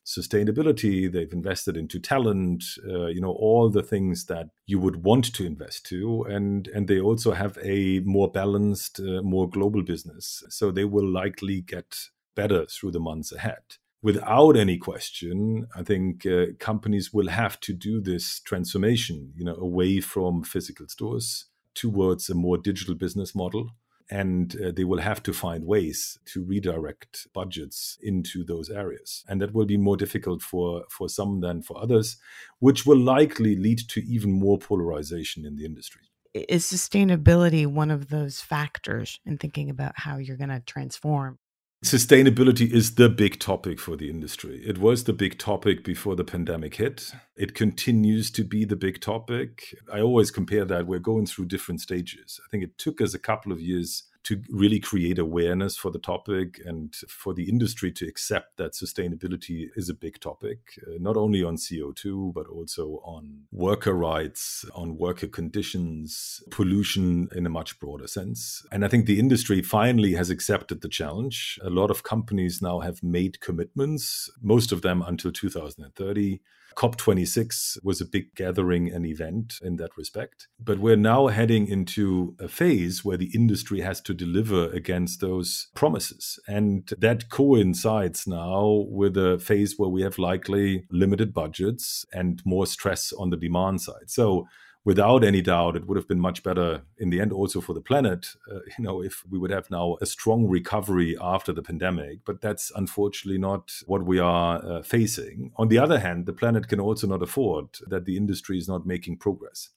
sustainability. 0.05 1.11
They've 1.11 1.31
invested 1.31 1.77
into 1.77 1.99
talent. 1.99 2.63
Uh, 2.87 3.07
you 3.07 3.21
know 3.21 3.31
all 3.31 3.69
the 3.69 3.83
things 3.83 4.25
that 4.25 4.49
you 4.65 4.79
would 4.79 5.03
want 5.03 5.33
to 5.33 5.45
invest 5.45 5.85
to, 5.87 6.23
and 6.23 6.67
and 6.69 6.87
they 6.87 6.99
also 6.99 7.33
have 7.33 7.57
a 7.63 7.99
more 7.99 8.31
balanced, 8.31 8.99
uh, 8.99 9.21
more 9.21 9.49
global 9.49 9.83
business. 9.83 10.43
So 10.49 10.71
they 10.71 10.85
will 10.85 11.07
likely 11.07 11.61
get 11.61 11.95
better 12.35 12.65
through 12.65 12.91
the 12.91 12.99
months 12.99 13.31
ahead 13.31 13.77
without 14.01 14.57
any 14.57 14.77
question, 14.77 15.67
I 15.75 15.83
think 15.83 16.25
uh, 16.25 16.47
companies 16.59 17.13
will 17.13 17.27
have 17.27 17.59
to 17.61 17.73
do 17.73 18.01
this 18.01 18.39
transformation, 18.39 19.31
you 19.35 19.45
know, 19.45 19.55
away 19.55 19.99
from 19.99 20.43
physical 20.43 20.87
stores 20.87 21.45
towards 21.75 22.29
a 22.29 22.35
more 22.35 22.57
digital 22.57 22.95
business 22.95 23.35
model 23.35 23.69
and 24.11 24.55
uh, 24.61 24.71
they 24.75 24.83
will 24.83 24.99
have 24.99 25.23
to 25.23 25.33
find 25.33 25.65
ways 25.65 26.19
to 26.25 26.43
redirect 26.43 27.27
budgets 27.33 27.97
into 28.03 28.43
those 28.43 28.69
areas. 28.69 29.23
And 29.27 29.41
that 29.41 29.53
will 29.53 29.65
be 29.65 29.77
more 29.77 29.97
difficult 29.97 30.41
for 30.41 30.83
for 30.89 31.07
some 31.09 31.39
than 31.39 31.61
for 31.61 31.81
others 31.81 32.17
which 32.59 32.85
will 32.85 32.99
likely 32.99 33.55
lead 33.55 33.79
to 33.89 34.01
even 34.05 34.31
more 34.31 34.59
polarization 34.59 35.45
in 35.45 35.55
the 35.55 35.65
industry. 35.65 36.01
Is 36.33 36.65
sustainability 36.65 37.65
one 37.65 37.91
of 37.91 38.09
those 38.09 38.39
factors 38.41 39.19
in 39.25 39.37
thinking 39.37 39.69
about 39.69 39.93
how 39.95 40.17
you're 40.17 40.37
going 40.37 40.49
to 40.49 40.61
transform 40.61 41.39
Sustainability 41.83 42.71
is 42.71 42.93
the 42.93 43.09
big 43.09 43.39
topic 43.39 43.79
for 43.79 43.95
the 43.95 44.07
industry. 44.07 44.61
It 44.63 44.77
was 44.77 45.05
the 45.05 45.13
big 45.13 45.39
topic 45.39 45.83
before 45.83 46.15
the 46.15 46.23
pandemic 46.23 46.75
hit. 46.75 47.11
It 47.35 47.55
continues 47.55 48.29
to 48.31 48.43
be 48.43 48.65
the 48.65 48.75
big 48.75 49.01
topic. 49.01 49.75
I 49.91 49.99
always 49.99 50.29
compare 50.29 50.63
that 50.63 50.85
we're 50.85 50.99
going 50.99 51.25
through 51.25 51.45
different 51.45 51.81
stages. 51.81 52.39
I 52.45 52.47
think 52.51 52.63
it 52.63 52.77
took 52.77 53.01
us 53.01 53.15
a 53.15 53.19
couple 53.19 53.51
of 53.51 53.59
years 53.59 54.03
to 54.23 54.41
really 54.49 54.79
create 54.79 55.17
awareness 55.17 55.75
for 55.75 55.91
the 55.91 55.99
topic 55.99 56.61
and 56.65 56.93
for 57.07 57.33
the 57.33 57.49
industry 57.49 57.91
to 57.91 58.07
accept 58.07 58.57
that 58.57 58.73
sustainability 58.73 59.69
is 59.75 59.89
a 59.89 59.93
big 59.93 60.19
topic, 60.19 60.79
uh, 60.87 60.97
not 60.99 61.17
only 61.17 61.43
on 61.43 61.55
CO2, 61.55 62.33
but 62.33 62.47
also 62.47 63.01
on 63.03 63.43
worker 63.51 63.93
rights, 63.93 64.65
on 64.75 64.97
worker 64.97 65.27
conditions, 65.27 66.43
pollution 66.51 67.29
in 67.35 67.45
a 67.45 67.49
much 67.49 67.79
broader 67.79 68.07
sense. 68.07 68.65
And 68.71 68.85
I 68.85 68.87
think 68.87 69.05
the 69.05 69.19
industry 69.19 69.61
finally 69.61 70.13
has 70.13 70.29
accepted 70.29 70.81
the 70.81 70.89
challenge. 70.89 71.59
A 71.63 71.69
lot 71.69 71.89
of 71.89 72.03
companies 72.03 72.61
now 72.61 72.79
have 72.79 73.01
made 73.01 73.41
commitments, 73.41 74.29
most 74.41 74.71
of 74.71 74.81
them 74.81 75.01
until 75.01 75.31
2030 75.31 76.41
COP26 76.75 77.83
was 77.83 78.01
a 78.01 78.05
big 78.05 78.33
gathering 78.35 78.91
and 78.91 79.05
event 79.05 79.59
in 79.61 79.75
that 79.77 79.95
respect. 79.97 80.47
But 80.59 80.79
we're 80.79 80.95
now 80.95 81.27
heading 81.27 81.67
into 81.67 82.35
a 82.39 82.47
phase 82.47 83.03
where 83.03 83.17
the 83.17 83.31
industry 83.33 83.81
has 83.81 84.01
to 84.01 84.10
deliver 84.13 84.69
against 84.71 85.21
those 85.21 85.67
promises. 85.75 86.39
And 86.47 86.91
that 86.97 87.29
coincides 87.29 88.27
now 88.27 88.85
with 88.89 89.17
a 89.17 89.39
phase 89.39 89.77
where 89.77 89.89
we 89.89 90.01
have 90.01 90.17
likely 90.17 90.85
limited 90.91 91.33
budgets 91.33 92.05
and 92.13 92.41
more 92.45 92.65
stress 92.65 93.13
on 93.13 93.29
the 93.29 93.37
demand 93.37 93.81
side. 93.81 94.09
So 94.09 94.47
without 94.83 95.23
any 95.23 95.41
doubt, 95.41 95.75
it 95.75 95.87
would 95.87 95.97
have 95.97 96.07
been 96.07 96.19
much 96.19 96.43
better 96.43 96.81
in 96.97 97.09
the 97.09 97.21
end, 97.21 97.31
also 97.31 97.61
for 97.61 97.73
the 97.73 97.81
planet. 97.81 98.27
Uh, 98.49 98.59
you 98.77 98.83
know, 98.83 99.01
if 99.01 99.23
we 99.29 99.37
would 99.37 99.51
have 99.51 99.69
now 99.69 99.97
a 100.01 100.05
strong 100.05 100.47
recovery 100.47 101.17
after 101.21 101.53
the 101.53 101.61
pandemic, 101.61 102.19
but 102.25 102.41
that's 102.41 102.71
unfortunately 102.75 103.39
not 103.39 103.71
what 103.85 104.05
we 104.05 104.19
are 104.19 104.63
uh, 104.65 104.81
facing. 104.81 105.51
On 105.57 105.67
the 105.67 105.77
other 105.77 105.99
hand, 105.99 106.25
the 106.25 106.33
planet 106.33 106.67
can 106.67 106.79
also 106.79 107.07
not 107.07 107.21
afford 107.21 107.67
that 107.87 108.05
the 108.05 108.17
industry 108.17 108.57
is 108.57 108.67
not 108.67 108.85
making 108.85 109.17
progress. 109.17 109.69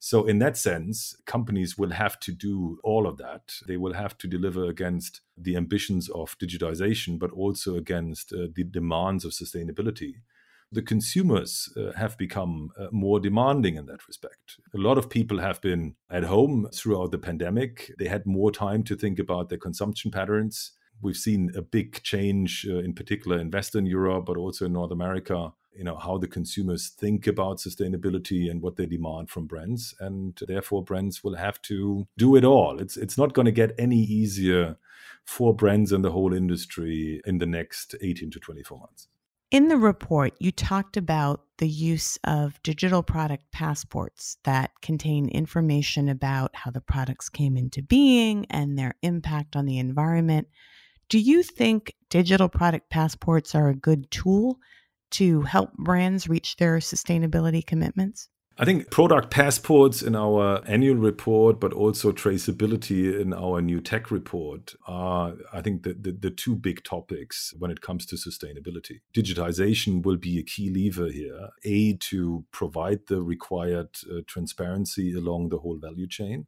So, 0.00 0.26
in 0.26 0.38
that 0.38 0.56
sense, 0.56 1.16
companies 1.26 1.76
will 1.76 1.90
have 1.90 2.20
to 2.20 2.32
do 2.32 2.78
all 2.84 3.06
of 3.06 3.18
that. 3.18 3.54
They 3.66 3.76
will 3.76 3.94
have 3.94 4.16
to 4.18 4.28
deliver 4.28 4.64
against 4.66 5.22
the 5.36 5.56
ambitions 5.56 6.08
of 6.08 6.38
digitization, 6.38 7.18
but 7.18 7.32
also 7.32 7.74
against 7.76 8.32
uh, 8.32 8.46
the 8.54 8.64
demands 8.64 9.24
of 9.24 9.32
sustainability 9.32 10.14
the 10.70 10.82
consumers 10.82 11.72
uh, 11.76 11.92
have 11.92 12.18
become 12.18 12.70
uh, 12.78 12.88
more 12.90 13.20
demanding 13.20 13.76
in 13.76 13.86
that 13.86 14.06
respect. 14.06 14.58
A 14.74 14.78
lot 14.78 14.98
of 14.98 15.08
people 15.08 15.38
have 15.38 15.60
been 15.60 15.94
at 16.10 16.24
home 16.24 16.68
throughout 16.74 17.10
the 17.10 17.18
pandemic. 17.18 17.90
They 17.98 18.08
had 18.08 18.26
more 18.26 18.50
time 18.50 18.82
to 18.84 18.96
think 18.96 19.18
about 19.18 19.48
their 19.48 19.58
consumption 19.58 20.10
patterns. 20.10 20.72
We've 21.00 21.16
seen 21.16 21.52
a 21.54 21.62
big 21.62 22.02
change, 22.02 22.66
uh, 22.68 22.78
in 22.78 22.94
particular 22.94 23.38
in 23.38 23.50
Western 23.50 23.86
Europe, 23.86 24.26
but 24.26 24.36
also 24.36 24.66
in 24.66 24.72
North 24.72 24.90
America. 24.90 25.52
You 25.76 25.84
know 25.84 25.96
how 25.96 26.18
the 26.18 26.26
consumers 26.26 26.88
think 26.88 27.26
about 27.26 27.58
sustainability 27.58 28.50
and 28.50 28.60
what 28.60 28.76
they 28.76 28.86
demand 28.86 29.30
from 29.30 29.46
brands, 29.46 29.94
and 30.00 30.36
therefore 30.48 30.82
brands 30.82 31.22
will 31.22 31.36
have 31.36 31.62
to 31.62 32.08
do 32.16 32.34
it 32.34 32.44
all. 32.44 32.80
It's 32.80 32.96
it's 32.96 33.16
not 33.16 33.32
going 33.32 33.46
to 33.46 33.52
get 33.52 33.74
any 33.78 34.00
easier 34.00 34.76
for 35.24 35.54
brands 35.54 35.92
and 35.92 36.04
the 36.04 36.10
whole 36.10 36.32
industry 36.32 37.20
in 37.24 37.38
the 37.38 37.46
next 37.46 37.94
18 38.00 38.30
to 38.30 38.40
24 38.40 38.78
months. 38.78 39.08
In 39.50 39.68
the 39.68 39.78
report, 39.78 40.34
you 40.38 40.52
talked 40.52 40.98
about 40.98 41.42
the 41.56 41.68
use 41.68 42.18
of 42.24 42.62
digital 42.62 43.02
product 43.02 43.50
passports 43.50 44.36
that 44.44 44.72
contain 44.82 45.28
information 45.30 46.08
about 46.08 46.54
how 46.54 46.70
the 46.70 46.82
products 46.82 47.30
came 47.30 47.56
into 47.56 47.82
being 47.82 48.44
and 48.50 48.78
their 48.78 48.94
impact 49.02 49.56
on 49.56 49.64
the 49.64 49.78
environment. 49.78 50.48
Do 51.08 51.18
you 51.18 51.42
think 51.42 51.94
digital 52.10 52.50
product 52.50 52.90
passports 52.90 53.54
are 53.54 53.70
a 53.70 53.74
good 53.74 54.10
tool 54.10 54.58
to 55.12 55.40
help 55.42 55.72
brands 55.72 56.28
reach 56.28 56.56
their 56.56 56.76
sustainability 56.78 57.64
commitments? 57.64 58.28
I 58.60 58.64
think 58.64 58.90
product 58.90 59.30
passports 59.30 60.02
in 60.02 60.16
our 60.16 60.60
annual 60.66 60.96
report, 60.96 61.60
but 61.60 61.72
also 61.72 62.10
traceability 62.10 63.18
in 63.18 63.32
our 63.32 63.62
new 63.62 63.80
tech 63.80 64.10
report 64.10 64.74
are, 64.86 65.34
I 65.52 65.62
think, 65.62 65.84
the, 65.84 65.94
the, 65.94 66.10
the, 66.10 66.30
two 66.30 66.56
big 66.56 66.82
topics 66.82 67.54
when 67.56 67.70
it 67.70 67.80
comes 67.80 68.04
to 68.06 68.16
sustainability. 68.16 69.00
Digitization 69.14 70.02
will 70.02 70.16
be 70.16 70.40
a 70.40 70.42
key 70.42 70.70
lever 70.70 71.06
here, 71.06 71.50
A, 71.64 71.94
to 71.98 72.44
provide 72.50 73.06
the 73.06 73.22
required 73.22 73.90
uh, 74.10 74.22
transparency 74.26 75.14
along 75.14 75.50
the 75.50 75.58
whole 75.58 75.78
value 75.80 76.08
chain 76.08 76.46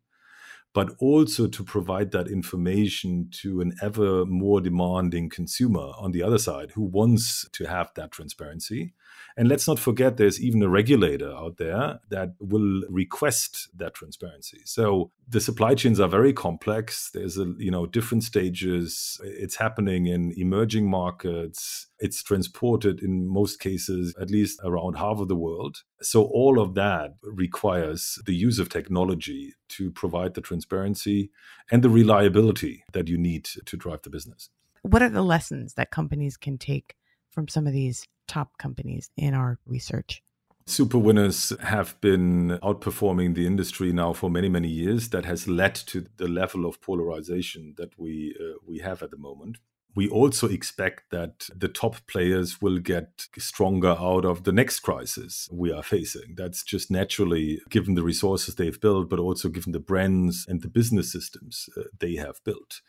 but 0.72 0.94
also 0.98 1.48
to 1.48 1.64
provide 1.64 2.12
that 2.12 2.28
information 2.28 3.28
to 3.32 3.60
an 3.60 3.74
ever 3.82 4.24
more 4.24 4.60
demanding 4.60 5.28
consumer 5.28 5.92
on 5.98 6.12
the 6.12 6.22
other 6.22 6.38
side 6.38 6.70
who 6.72 6.82
wants 6.82 7.48
to 7.52 7.64
have 7.64 7.90
that 7.96 8.12
transparency. 8.12 8.92
And 9.36 9.48
let's 9.48 9.66
not 9.66 9.78
forget 9.78 10.16
there's 10.16 10.40
even 10.40 10.62
a 10.62 10.68
regulator 10.68 11.32
out 11.32 11.56
there 11.56 11.98
that 12.10 12.34
will 12.38 12.82
request 12.88 13.68
that 13.76 13.94
transparency. 13.94 14.60
So 14.64 15.10
the 15.28 15.40
supply 15.40 15.74
chains 15.74 15.98
are 15.98 16.08
very 16.08 16.32
complex. 16.32 17.10
There's 17.12 17.36
a 17.36 17.52
you 17.58 17.70
know 17.70 17.86
different 17.86 18.24
stages. 18.24 19.20
It's 19.24 19.56
happening 19.56 20.06
in 20.06 20.32
emerging 20.36 20.88
markets. 20.88 21.86
It's 22.00 22.22
transported 22.22 23.02
in 23.02 23.28
most 23.28 23.60
cases 23.60 24.14
at 24.18 24.30
least 24.30 24.58
around 24.64 24.96
half 24.96 25.18
of 25.18 25.28
the 25.28 25.36
world. 25.36 25.82
So 26.00 26.24
all 26.24 26.58
of 26.58 26.74
that 26.74 27.16
requires 27.22 28.18
the 28.24 28.34
use 28.34 28.58
of 28.58 28.70
technology 28.70 29.54
to 29.70 29.90
provide 29.90 30.32
the 30.32 30.40
transparency 30.40 31.30
and 31.70 31.82
the 31.82 31.90
reliability 31.90 32.84
that 32.92 33.08
you 33.08 33.18
need 33.18 33.44
to 33.66 33.76
drive 33.76 34.02
the 34.02 34.10
business. 34.10 34.48
What 34.82 35.02
are 35.02 35.10
the 35.10 35.22
lessons 35.22 35.74
that 35.74 35.90
companies 35.90 36.38
can 36.38 36.56
take 36.56 36.96
from 37.28 37.48
some 37.48 37.66
of 37.66 37.74
these 37.74 38.06
top 38.26 38.56
companies 38.56 39.10
in 39.16 39.34
our 39.34 39.58
research? 39.66 40.22
Super 40.66 40.98
winners 40.98 41.52
have 41.60 42.00
been 42.00 42.58
outperforming 42.62 43.34
the 43.34 43.46
industry 43.46 43.92
now 43.92 44.12
for 44.12 44.30
many, 44.30 44.48
many 44.48 44.68
years. 44.68 45.08
That 45.08 45.24
has 45.24 45.48
led 45.48 45.74
to 45.74 46.06
the 46.16 46.28
level 46.28 46.64
of 46.64 46.80
polarization 46.80 47.74
that 47.76 47.98
we 47.98 48.34
uh, 48.40 48.58
we 48.66 48.78
have 48.78 49.02
at 49.02 49.10
the 49.10 49.16
moment. 49.16 49.58
We 49.94 50.08
also 50.08 50.48
expect 50.48 51.10
that 51.10 51.48
the 51.54 51.68
top 51.68 52.06
players 52.06 52.62
will 52.62 52.78
get 52.78 53.26
stronger 53.38 53.96
out 53.98 54.24
of 54.24 54.44
the 54.44 54.52
next 54.52 54.80
crisis 54.80 55.48
we 55.52 55.72
are 55.72 55.82
facing. 55.82 56.34
That's 56.36 56.62
just 56.62 56.90
naturally 56.90 57.60
given 57.70 57.94
the 57.94 58.02
resources 58.02 58.54
they've 58.54 58.80
built, 58.80 59.10
but 59.10 59.18
also 59.18 59.48
given 59.48 59.72
the 59.72 59.80
brands 59.80 60.46
and 60.48 60.62
the 60.62 60.68
business 60.68 61.10
systems 61.10 61.68
uh, 61.76 61.82
they 61.98 62.14
have 62.14 62.42
built. 62.44 62.80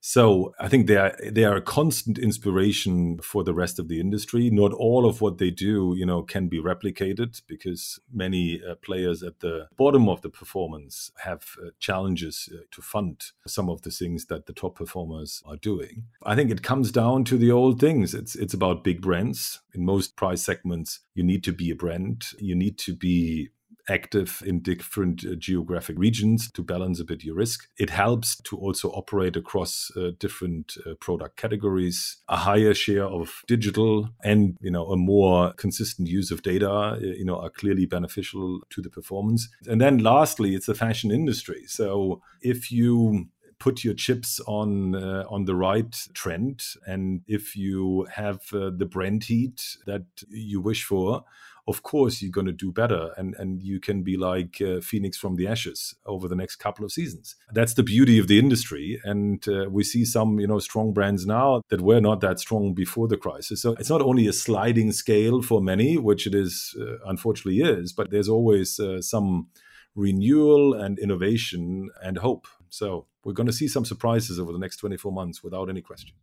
So 0.00 0.54
I 0.58 0.68
think 0.68 0.86
they 0.86 0.96
are 0.96 1.14
they 1.30 1.44
are 1.44 1.56
a 1.56 1.62
constant 1.62 2.18
inspiration 2.18 3.18
for 3.18 3.44
the 3.44 3.52
rest 3.52 3.78
of 3.78 3.88
the 3.88 4.00
industry. 4.00 4.48
Not 4.50 4.72
all 4.72 5.06
of 5.06 5.20
what 5.20 5.38
they 5.38 5.50
do, 5.50 5.94
you 5.96 6.06
know, 6.06 6.22
can 6.22 6.48
be 6.48 6.60
replicated 6.60 7.42
because 7.46 8.00
many 8.10 8.62
uh, 8.62 8.76
players 8.76 9.22
at 9.22 9.40
the 9.40 9.68
bottom 9.76 10.08
of 10.08 10.22
the 10.22 10.30
performance 10.30 11.12
have 11.24 11.44
uh, 11.62 11.70
challenges 11.78 12.48
uh, 12.52 12.62
to 12.70 12.80
fund 12.80 13.22
some 13.46 13.68
of 13.68 13.82
the 13.82 13.90
things 13.90 14.26
that 14.26 14.46
the 14.46 14.54
top 14.54 14.76
performers 14.76 15.42
are 15.44 15.56
doing. 15.56 16.04
I 16.22 16.34
think 16.34 16.50
it 16.50 16.62
comes 16.62 16.90
down 16.90 17.24
to 17.24 17.36
the 17.36 17.52
old 17.52 17.78
things. 17.78 18.14
It's 18.14 18.34
it's 18.34 18.54
about 18.54 18.84
big 18.84 19.02
brands. 19.02 19.60
In 19.74 19.84
most 19.84 20.16
price 20.16 20.42
segments, 20.42 21.00
you 21.14 21.22
need 21.22 21.44
to 21.44 21.52
be 21.52 21.70
a 21.70 21.76
brand. 21.76 22.28
You 22.38 22.54
need 22.54 22.78
to 22.78 22.96
be 22.96 23.50
active 23.90 24.42
in 24.46 24.60
different 24.60 25.24
uh, 25.24 25.34
geographic 25.34 25.98
regions 25.98 26.50
to 26.52 26.62
balance 26.62 27.00
a 27.00 27.04
bit 27.04 27.24
your 27.24 27.34
risk. 27.34 27.68
It 27.78 27.90
helps 27.90 28.36
to 28.42 28.56
also 28.56 28.90
operate 28.90 29.36
across 29.36 29.90
uh, 29.96 30.12
different 30.18 30.74
uh, 30.86 30.94
product 31.00 31.36
categories, 31.36 32.18
a 32.28 32.36
higher 32.36 32.74
share 32.74 33.04
of 33.04 33.42
digital 33.46 34.08
and, 34.22 34.56
you 34.60 34.70
know, 34.70 34.86
a 34.86 34.96
more 34.96 35.52
consistent 35.54 36.08
use 36.08 36.30
of 36.30 36.42
data, 36.42 36.70
uh, 36.70 36.98
you 37.00 37.24
know, 37.24 37.40
are 37.40 37.50
clearly 37.50 37.86
beneficial 37.86 38.60
to 38.70 38.80
the 38.80 38.90
performance. 38.90 39.48
And 39.66 39.80
then 39.80 39.98
lastly, 39.98 40.54
it's 40.54 40.66
the 40.66 40.74
fashion 40.74 41.10
industry. 41.10 41.64
So 41.66 42.22
if 42.40 42.70
you 42.70 43.28
put 43.60 43.84
your 43.84 43.94
chips 43.94 44.40
on 44.46 44.94
uh, 44.94 45.24
on 45.28 45.44
the 45.44 45.54
right 45.54 45.94
trend 46.14 46.62
and 46.86 47.20
if 47.28 47.54
you 47.54 48.08
have 48.10 48.40
uh, 48.52 48.70
the 48.74 48.86
brand 48.86 49.24
heat 49.24 49.76
that 49.86 50.06
you 50.30 50.60
wish 50.60 50.82
for 50.82 51.22
of 51.70 51.82
course 51.82 52.20
you're 52.20 52.30
going 52.30 52.46
to 52.46 52.52
do 52.52 52.70
better 52.72 53.02
and 53.16 53.34
and 53.36 53.62
you 53.62 53.80
can 53.80 54.02
be 54.02 54.16
like 54.16 54.60
uh, 54.60 54.80
phoenix 54.80 55.16
from 55.16 55.36
the 55.36 55.46
ashes 55.46 55.94
over 56.04 56.28
the 56.28 56.36
next 56.36 56.56
couple 56.56 56.84
of 56.84 56.92
seasons. 56.92 57.36
That's 57.52 57.74
the 57.74 57.82
beauty 57.82 58.18
of 58.18 58.26
the 58.28 58.38
industry 58.38 59.00
and 59.04 59.46
uh, 59.48 59.66
we 59.70 59.84
see 59.84 60.04
some 60.04 60.38
you 60.40 60.46
know 60.46 60.58
strong 60.58 60.92
brands 60.92 61.24
now 61.26 61.62
that 61.70 61.80
were 61.80 62.00
not 62.00 62.20
that 62.20 62.40
strong 62.40 62.74
before 62.74 63.08
the 63.08 63.16
crisis. 63.16 63.62
So 63.62 63.72
it's 63.78 63.90
not 63.90 64.02
only 64.02 64.26
a 64.26 64.32
sliding 64.32 64.92
scale 64.92 65.40
for 65.42 65.60
many 65.62 65.96
which 65.96 66.26
it 66.26 66.34
is 66.34 66.76
uh, 66.80 66.98
unfortunately 67.06 67.60
is 67.60 67.92
but 67.92 68.10
there's 68.10 68.28
always 68.28 68.78
uh, 68.78 69.00
some 69.00 69.48
renewal 69.94 70.74
and 70.74 70.98
innovation 70.98 71.90
and 72.02 72.18
hope. 72.18 72.46
So 72.68 73.06
we're 73.24 73.32
going 73.32 73.48
to 73.48 73.52
see 73.52 73.68
some 73.68 73.84
surprises 73.84 74.38
over 74.38 74.52
the 74.52 74.58
next 74.58 74.76
24 74.76 75.12
months 75.12 75.42
without 75.42 75.68
any 75.68 75.82
question. 75.82 76.14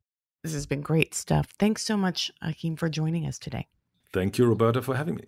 This 0.44 0.54
has 0.54 0.66
been 0.66 0.82
great 0.82 1.14
stuff. 1.14 1.48
Thanks 1.60 1.84
so 1.84 1.98
much 1.98 2.32
Achim 2.42 2.76
for 2.76 2.90
joining 2.90 3.26
us 3.26 3.38
today. 3.38 3.68
Thank 4.14 4.38
you, 4.38 4.46
Roberta, 4.46 4.82
for 4.82 4.96
having 4.96 5.16
me. 5.16 5.26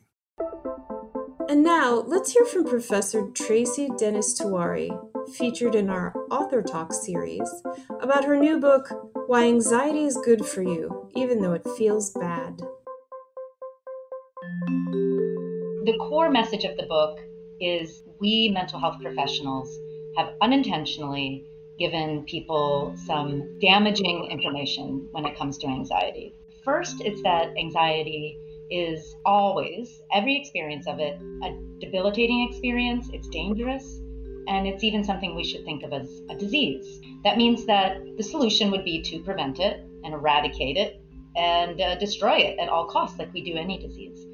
And 1.50 1.64
now, 1.64 2.04
let's 2.06 2.32
hear 2.32 2.46
from 2.46 2.64
Professor 2.64 3.26
Tracy 3.32 3.90
Dennis 3.98 4.40
Tiwary, 4.40 4.92
featured 5.34 5.74
in 5.74 5.90
our 5.90 6.14
Author 6.30 6.62
Talk 6.62 6.94
series, 6.94 7.50
about 8.02 8.24
her 8.24 8.36
new 8.36 8.60
book, 8.60 8.88
Why 9.26 9.46
Anxiety 9.48 10.04
is 10.04 10.16
Good 10.24 10.46
for 10.46 10.62
You, 10.62 11.10
Even 11.16 11.42
Though 11.42 11.54
It 11.54 11.68
Feels 11.76 12.12
Bad. 12.12 12.62
The 15.86 15.98
core 16.02 16.30
message 16.30 16.66
of 16.66 16.78
the 16.78 16.86
book 16.86 17.18
is 17.60 18.04
we 18.20 18.50
mental 18.54 18.80
health 18.80 19.02
professionals 19.02 19.76
have 20.18 20.36
unintentionally 20.42 21.44
given 21.80 22.26
people 22.26 22.94
some 23.08 23.58
damaging 23.60 24.30
information 24.30 25.08
when 25.14 25.26
it 25.26 25.36
comes 25.36 25.58
to 25.58 25.68
anxiety. 25.68 26.36
First, 26.64 27.02
it's 27.02 27.24
that 27.24 27.58
anxiety 27.58 28.38
is 28.70 29.16
always, 29.26 30.02
every 30.14 30.36
experience 30.40 30.88
of 30.88 31.00
it, 31.00 31.20
a 31.44 31.58
debilitating 31.80 32.48
experience. 32.50 33.10
It's 33.14 33.28
dangerous. 33.28 34.02
And 34.48 34.66
it's 34.66 34.84
even 34.84 35.04
something 35.04 35.36
we 35.36 35.44
should 35.44 35.64
think 35.64 35.84
of 35.84 35.94
as 35.94 36.22
a 36.30 36.36
disease. 36.36 37.02
That 37.24 37.38
means 37.38 37.66
that 37.68 38.00
the 38.18 38.24
solution 38.24 38.72
would 38.72 38.84
be 38.84 39.02
to 39.04 39.20
prevent 39.20 39.60
it 39.60 39.86
and 40.04 40.14
eradicate 40.14 40.76
it 40.76 41.00
and 41.36 41.80
uh, 41.80 41.96
destroy 41.96 42.38
it 42.38 42.60
at 42.60 42.68
all 42.68 42.86
costs, 42.86 43.20
like 43.20 43.32
we 43.34 43.44
do 43.44 43.56
any 43.56 43.78
disease. 43.78 44.26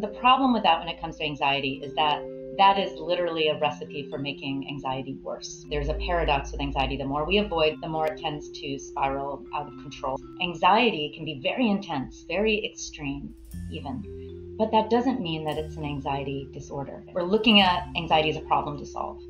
The 0.00 0.08
problem 0.08 0.52
with 0.52 0.64
that 0.64 0.80
when 0.80 0.88
it 0.88 1.00
comes 1.00 1.16
to 1.18 1.24
anxiety 1.24 1.80
is 1.82 1.94
that 1.94 2.22
that 2.58 2.78
is 2.78 2.98
literally 2.98 3.48
a 3.48 3.58
recipe 3.58 4.08
for 4.10 4.18
making 4.18 4.66
anxiety 4.68 5.18
worse. 5.22 5.64
There's 5.70 5.88
a 5.88 5.94
paradox 5.94 6.52
with 6.52 6.60
anxiety. 6.60 6.96
The 6.96 7.04
more 7.04 7.24
we 7.24 7.38
avoid, 7.38 7.80
the 7.80 7.88
more 7.88 8.06
it 8.06 8.18
tends 8.18 8.50
to 8.50 8.78
spiral 8.78 9.44
out 9.54 9.68
of 9.68 9.72
control. 9.82 10.18
Anxiety 10.42 11.12
can 11.14 11.24
be 11.24 11.40
very 11.42 11.70
intense, 11.70 12.24
very 12.28 12.64
extreme 12.64 13.34
even. 13.70 14.54
But 14.58 14.70
that 14.72 14.90
doesn't 14.90 15.20
mean 15.20 15.44
that 15.44 15.56
it's 15.56 15.76
an 15.76 15.84
anxiety 15.84 16.48
disorder. 16.52 17.02
We're 17.12 17.22
looking 17.22 17.60
at 17.60 17.88
anxiety 17.96 18.30
as 18.30 18.36
a 18.36 18.42
problem 18.42 18.78
to 18.78 18.86
solve. 18.86 19.20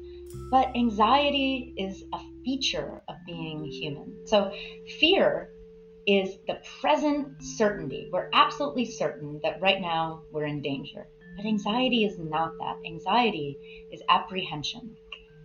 But 0.50 0.74
anxiety 0.74 1.74
is 1.76 2.04
a 2.12 2.18
feature 2.44 3.02
of 3.08 3.16
being 3.26 3.64
human. 3.64 4.26
So 4.26 4.52
fear 4.98 5.50
is 6.06 6.38
the 6.48 6.58
present 6.80 7.40
certainty. 7.40 8.08
We're 8.12 8.28
absolutely 8.32 8.86
certain 8.86 9.40
that 9.44 9.60
right 9.60 9.80
now 9.80 10.22
we're 10.32 10.46
in 10.46 10.60
danger. 10.60 11.06
But 11.36 11.46
anxiety 11.46 12.04
is 12.04 12.18
not 12.18 12.58
that. 12.58 12.78
Anxiety 12.86 13.58
is 13.90 14.02
apprehension 14.08 14.96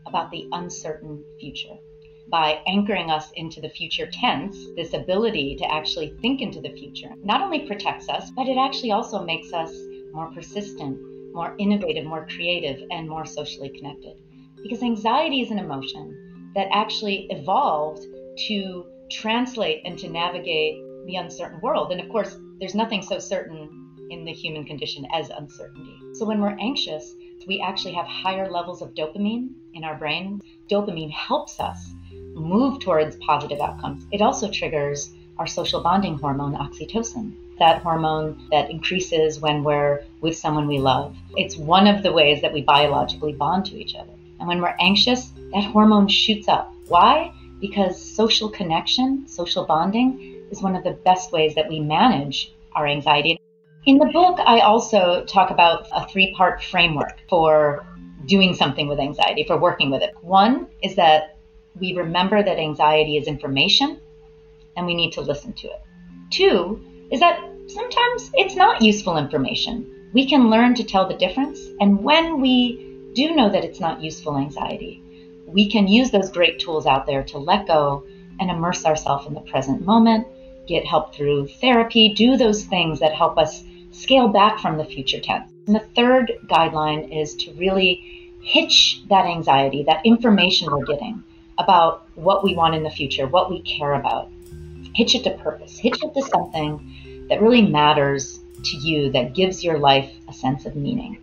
about 0.06 0.32
the 0.32 0.48
uncertain 0.52 1.24
future 1.40 1.78
by 2.30 2.62
anchoring 2.68 3.10
us 3.10 3.32
into 3.36 3.62
the 3.62 3.70
future 3.70 4.08
tense, 4.12 4.58
this 4.76 4.94
ability 4.94 5.56
to 5.56 5.72
actually 5.72 6.14
think 6.22 6.42
into 6.42 6.60
the 6.60 6.72
future 6.72 7.10
not 7.24 7.42
only 7.42 7.66
protects 7.66 8.10
us, 8.10 8.30
but 8.32 8.48
it 8.48 8.58
actually 8.58 8.92
also 8.92 9.24
makes 9.24 9.54
us 9.54 9.72
more 10.12 10.30
persistent, 10.32 11.00
more 11.34 11.56
innovative, 11.58 12.06
more 12.06 12.28
creative, 12.28 12.86
and 12.92 13.08
more 13.08 13.26
socially 13.26 13.70
connected. 13.70 14.18
Because 14.62 14.84
anxiety 14.84 15.42
is 15.42 15.52
an 15.52 15.60
emotion 15.60 16.52
that 16.56 16.68
actually 16.72 17.28
evolved 17.30 18.06
to 18.48 18.86
translate 19.10 19.82
and 19.86 19.98
to 20.00 20.10
navigate 20.10 20.76
the 21.06 21.16
uncertain 21.16 21.62
world. 21.62 21.92
And 21.92 22.02
of 22.02 22.10
course, 22.10 22.36
there's 22.60 22.76
nothing 22.76 23.02
so 23.02 23.20
certain 23.20 23.87
in 24.10 24.26
the 24.26 24.34
human 24.34 24.66
condition 24.66 25.08
as 25.14 25.30
uncertainty. 25.30 26.00
So 26.14 26.26
when 26.26 26.42
we're 26.42 26.58
anxious, 26.60 27.16
we 27.48 27.62
actually 27.62 27.94
have 27.94 28.06
higher 28.06 28.50
levels 28.50 28.82
of 28.82 28.94
dopamine 28.94 29.52
in 29.74 29.84
our 29.84 29.96
brain. 29.96 30.42
Dopamine 30.70 31.12
helps 31.12 31.60
us 31.60 31.94
move 32.34 32.80
towards 32.82 33.16
positive 33.18 33.60
outcomes. 33.60 34.06
It 34.12 34.22
also 34.22 34.52
triggers 34.52 35.12
our 35.38 35.48
social 35.48 35.82
bonding 35.82 36.18
hormone, 36.18 36.56
oxytocin. 36.56 37.34
That 37.60 37.82
hormone 37.82 38.48
that 38.52 38.70
increases 38.70 39.40
when 39.40 39.64
we're 39.64 40.04
with 40.22 40.38
someone 40.38 40.68
we 40.68 40.78
love. 40.78 41.16
It's 41.36 41.58
one 41.58 41.88
of 41.88 42.04
the 42.04 42.12
ways 42.12 42.42
that 42.42 42.54
we 42.54 42.62
biologically 42.62 43.34
bond 43.34 43.66
to 43.68 43.80
each 43.80 43.96
other. 43.96 44.12
And 44.40 44.48
when 44.48 44.62
we're 44.62 44.76
anxious, 44.80 45.32
that 45.54 45.64
hormone 45.64 46.08
shoots 46.08 46.48
up. 46.48 46.72
Why? 46.88 47.34
Because 47.60 48.00
social 48.00 48.50
connection, 48.50 49.28
social 49.28 49.66
bonding, 49.66 50.46
is 50.52 50.62
one 50.62 50.76
of 50.76 50.84
the 50.84 50.92
best 50.92 51.32
ways 51.32 51.56
that 51.56 51.68
we 51.68 51.80
manage 51.80 52.54
our 52.76 52.86
anxiety. 52.86 53.37
In 53.88 54.00
the 54.00 54.06
book, 54.08 54.38
I 54.46 54.60
also 54.60 55.24
talk 55.24 55.50
about 55.50 55.88
a 55.94 56.06
three 56.10 56.34
part 56.36 56.62
framework 56.62 57.22
for 57.30 57.88
doing 58.26 58.54
something 58.54 58.90
with 58.90 59.00
anxiety, 59.00 59.46
for 59.46 59.58
working 59.58 59.90
with 59.90 60.02
it. 60.02 60.14
One 60.20 60.68
is 60.84 60.98
that 60.98 61.38
we 61.74 61.94
remember 61.94 62.44
that 62.44 62.60
anxiety 62.60 63.16
is 63.16 63.28
information 63.28 64.02
and 64.76 64.86
we 64.86 64.94
need 64.94 65.14
to 65.14 65.22
listen 65.22 65.54
to 65.54 65.68
it. 65.68 65.82
Two 66.32 66.84
is 67.12 67.22
that 67.22 67.40
sometimes 67.68 68.30
it's 68.34 68.58
not 68.58 68.82
useful 68.82 69.18
information. 69.18 70.10
We 70.14 70.28
can 70.28 70.50
learn 70.50 70.76
to 70.76 70.84
tell 70.84 71.08
the 71.08 71.16
difference. 71.16 71.62
And 71.80 72.04
when 72.04 72.42
we 72.42 73.14
do 73.14 73.34
know 73.36 73.50
that 73.50 73.64
it's 73.64 73.80
not 73.80 74.04
useful 74.04 74.36
anxiety, 74.36 75.02
we 75.46 75.72
can 75.72 75.88
use 75.88 76.12
those 76.12 76.30
great 76.30 76.60
tools 76.60 76.86
out 76.86 77.06
there 77.06 77.24
to 77.24 77.38
let 77.38 77.68
go 77.68 78.04
and 78.42 78.52
immerse 78.52 78.84
ourselves 78.84 79.28
in 79.28 79.34
the 79.34 79.40
present 79.40 79.86
moment, 79.86 80.28
get 80.68 80.86
help 80.86 81.16
through 81.16 81.48
therapy, 81.48 82.14
do 82.14 82.36
those 82.36 82.66
things 82.66 83.00
that 83.00 83.16
help 83.16 83.38
us 83.38 83.64
scale 83.98 84.28
back 84.28 84.60
from 84.60 84.78
the 84.78 84.86
future 84.86 85.20
tense. 85.20 85.52
And 85.66 85.76
the 85.76 85.86
third 85.96 86.32
guideline 86.46 87.12
is 87.12 87.36
to 87.36 87.52
really 87.54 88.32
hitch 88.42 89.02
that 89.10 89.26
anxiety, 89.26 89.84
that 89.84 90.06
information 90.06 90.72
we're 90.72 90.86
getting 90.86 91.24
about 91.58 92.08
what 92.16 92.44
we 92.44 92.56
want 92.56 92.76
in 92.76 92.84
the 92.84 92.90
future, 92.90 93.28
what 93.28 93.50
we 93.50 93.62
care 93.64 93.94
about. 93.94 94.30
Hitch 94.94 95.16
it 95.16 95.24
to 95.24 95.32
purpose, 95.32 95.78
hitch 95.78 96.02
it 96.04 96.14
to 96.14 96.22
something 96.22 97.26
that 97.30 97.42
really 97.42 97.64
matters 97.64 98.40
to 98.64 98.78
you, 98.78 99.12
that 99.12 99.34
gives 99.34 99.64
your 99.64 99.78
life 99.78 100.12
a 100.28 100.34
sense 100.34 100.66
of 100.66 100.76
meaning. 100.76 101.22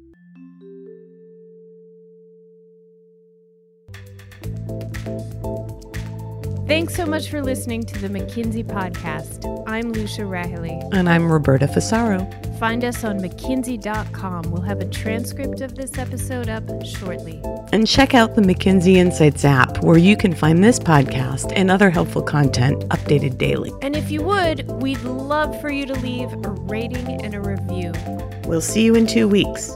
Thanks 6.66 6.96
so 6.96 7.04
much 7.04 7.28
for 7.28 7.42
listening 7.42 7.84
to 7.84 7.98
the 7.98 8.08
McKinsey 8.08 8.64
podcast. 8.64 9.64
I'm 9.66 9.92
Lucia 9.92 10.22
Rahilly. 10.22 10.88
And 10.94 11.08
I'm 11.08 11.30
Roberta 11.30 11.66
Fusaro. 11.66 12.24
Find 12.64 12.82
us 12.82 13.04
on 13.04 13.20
McKinsey.com. 13.20 14.50
We'll 14.50 14.62
have 14.62 14.80
a 14.80 14.86
transcript 14.86 15.60
of 15.60 15.74
this 15.74 15.98
episode 15.98 16.48
up 16.48 16.64
shortly. 16.82 17.38
And 17.74 17.86
check 17.86 18.14
out 18.14 18.36
the 18.36 18.40
McKinsey 18.40 18.94
Insights 18.94 19.44
app, 19.44 19.84
where 19.84 19.98
you 19.98 20.16
can 20.16 20.34
find 20.34 20.64
this 20.64 20.78
podcast 20.78 21.52
and 21.54 21.70
other 21.70 21.90
helpful 21.90 22.22
content 22.22 22.88
updated 22.88 23.36
daily. 23.36 23.70
And 23.82 23.94
if 23.94 24.10
you 24.10 24.22
would, 24.22 24.66
we'd 24.80 25.02
love 25.02 25.60
for 25.60 25.68
you 25.68 25.84
to 25.84 25.92
leave 25.92 26.32
a 26.32 26.52
rating 26.62 27.22
and 27.22 27.34
a 27.34 27.40
review. 27.42 27.92
We'll 28.46 28.62
see 28.62 28.82
you 28.82 28.94
in 28.94 29.06
two 29.06 29.28
weeks. 29.28 29.70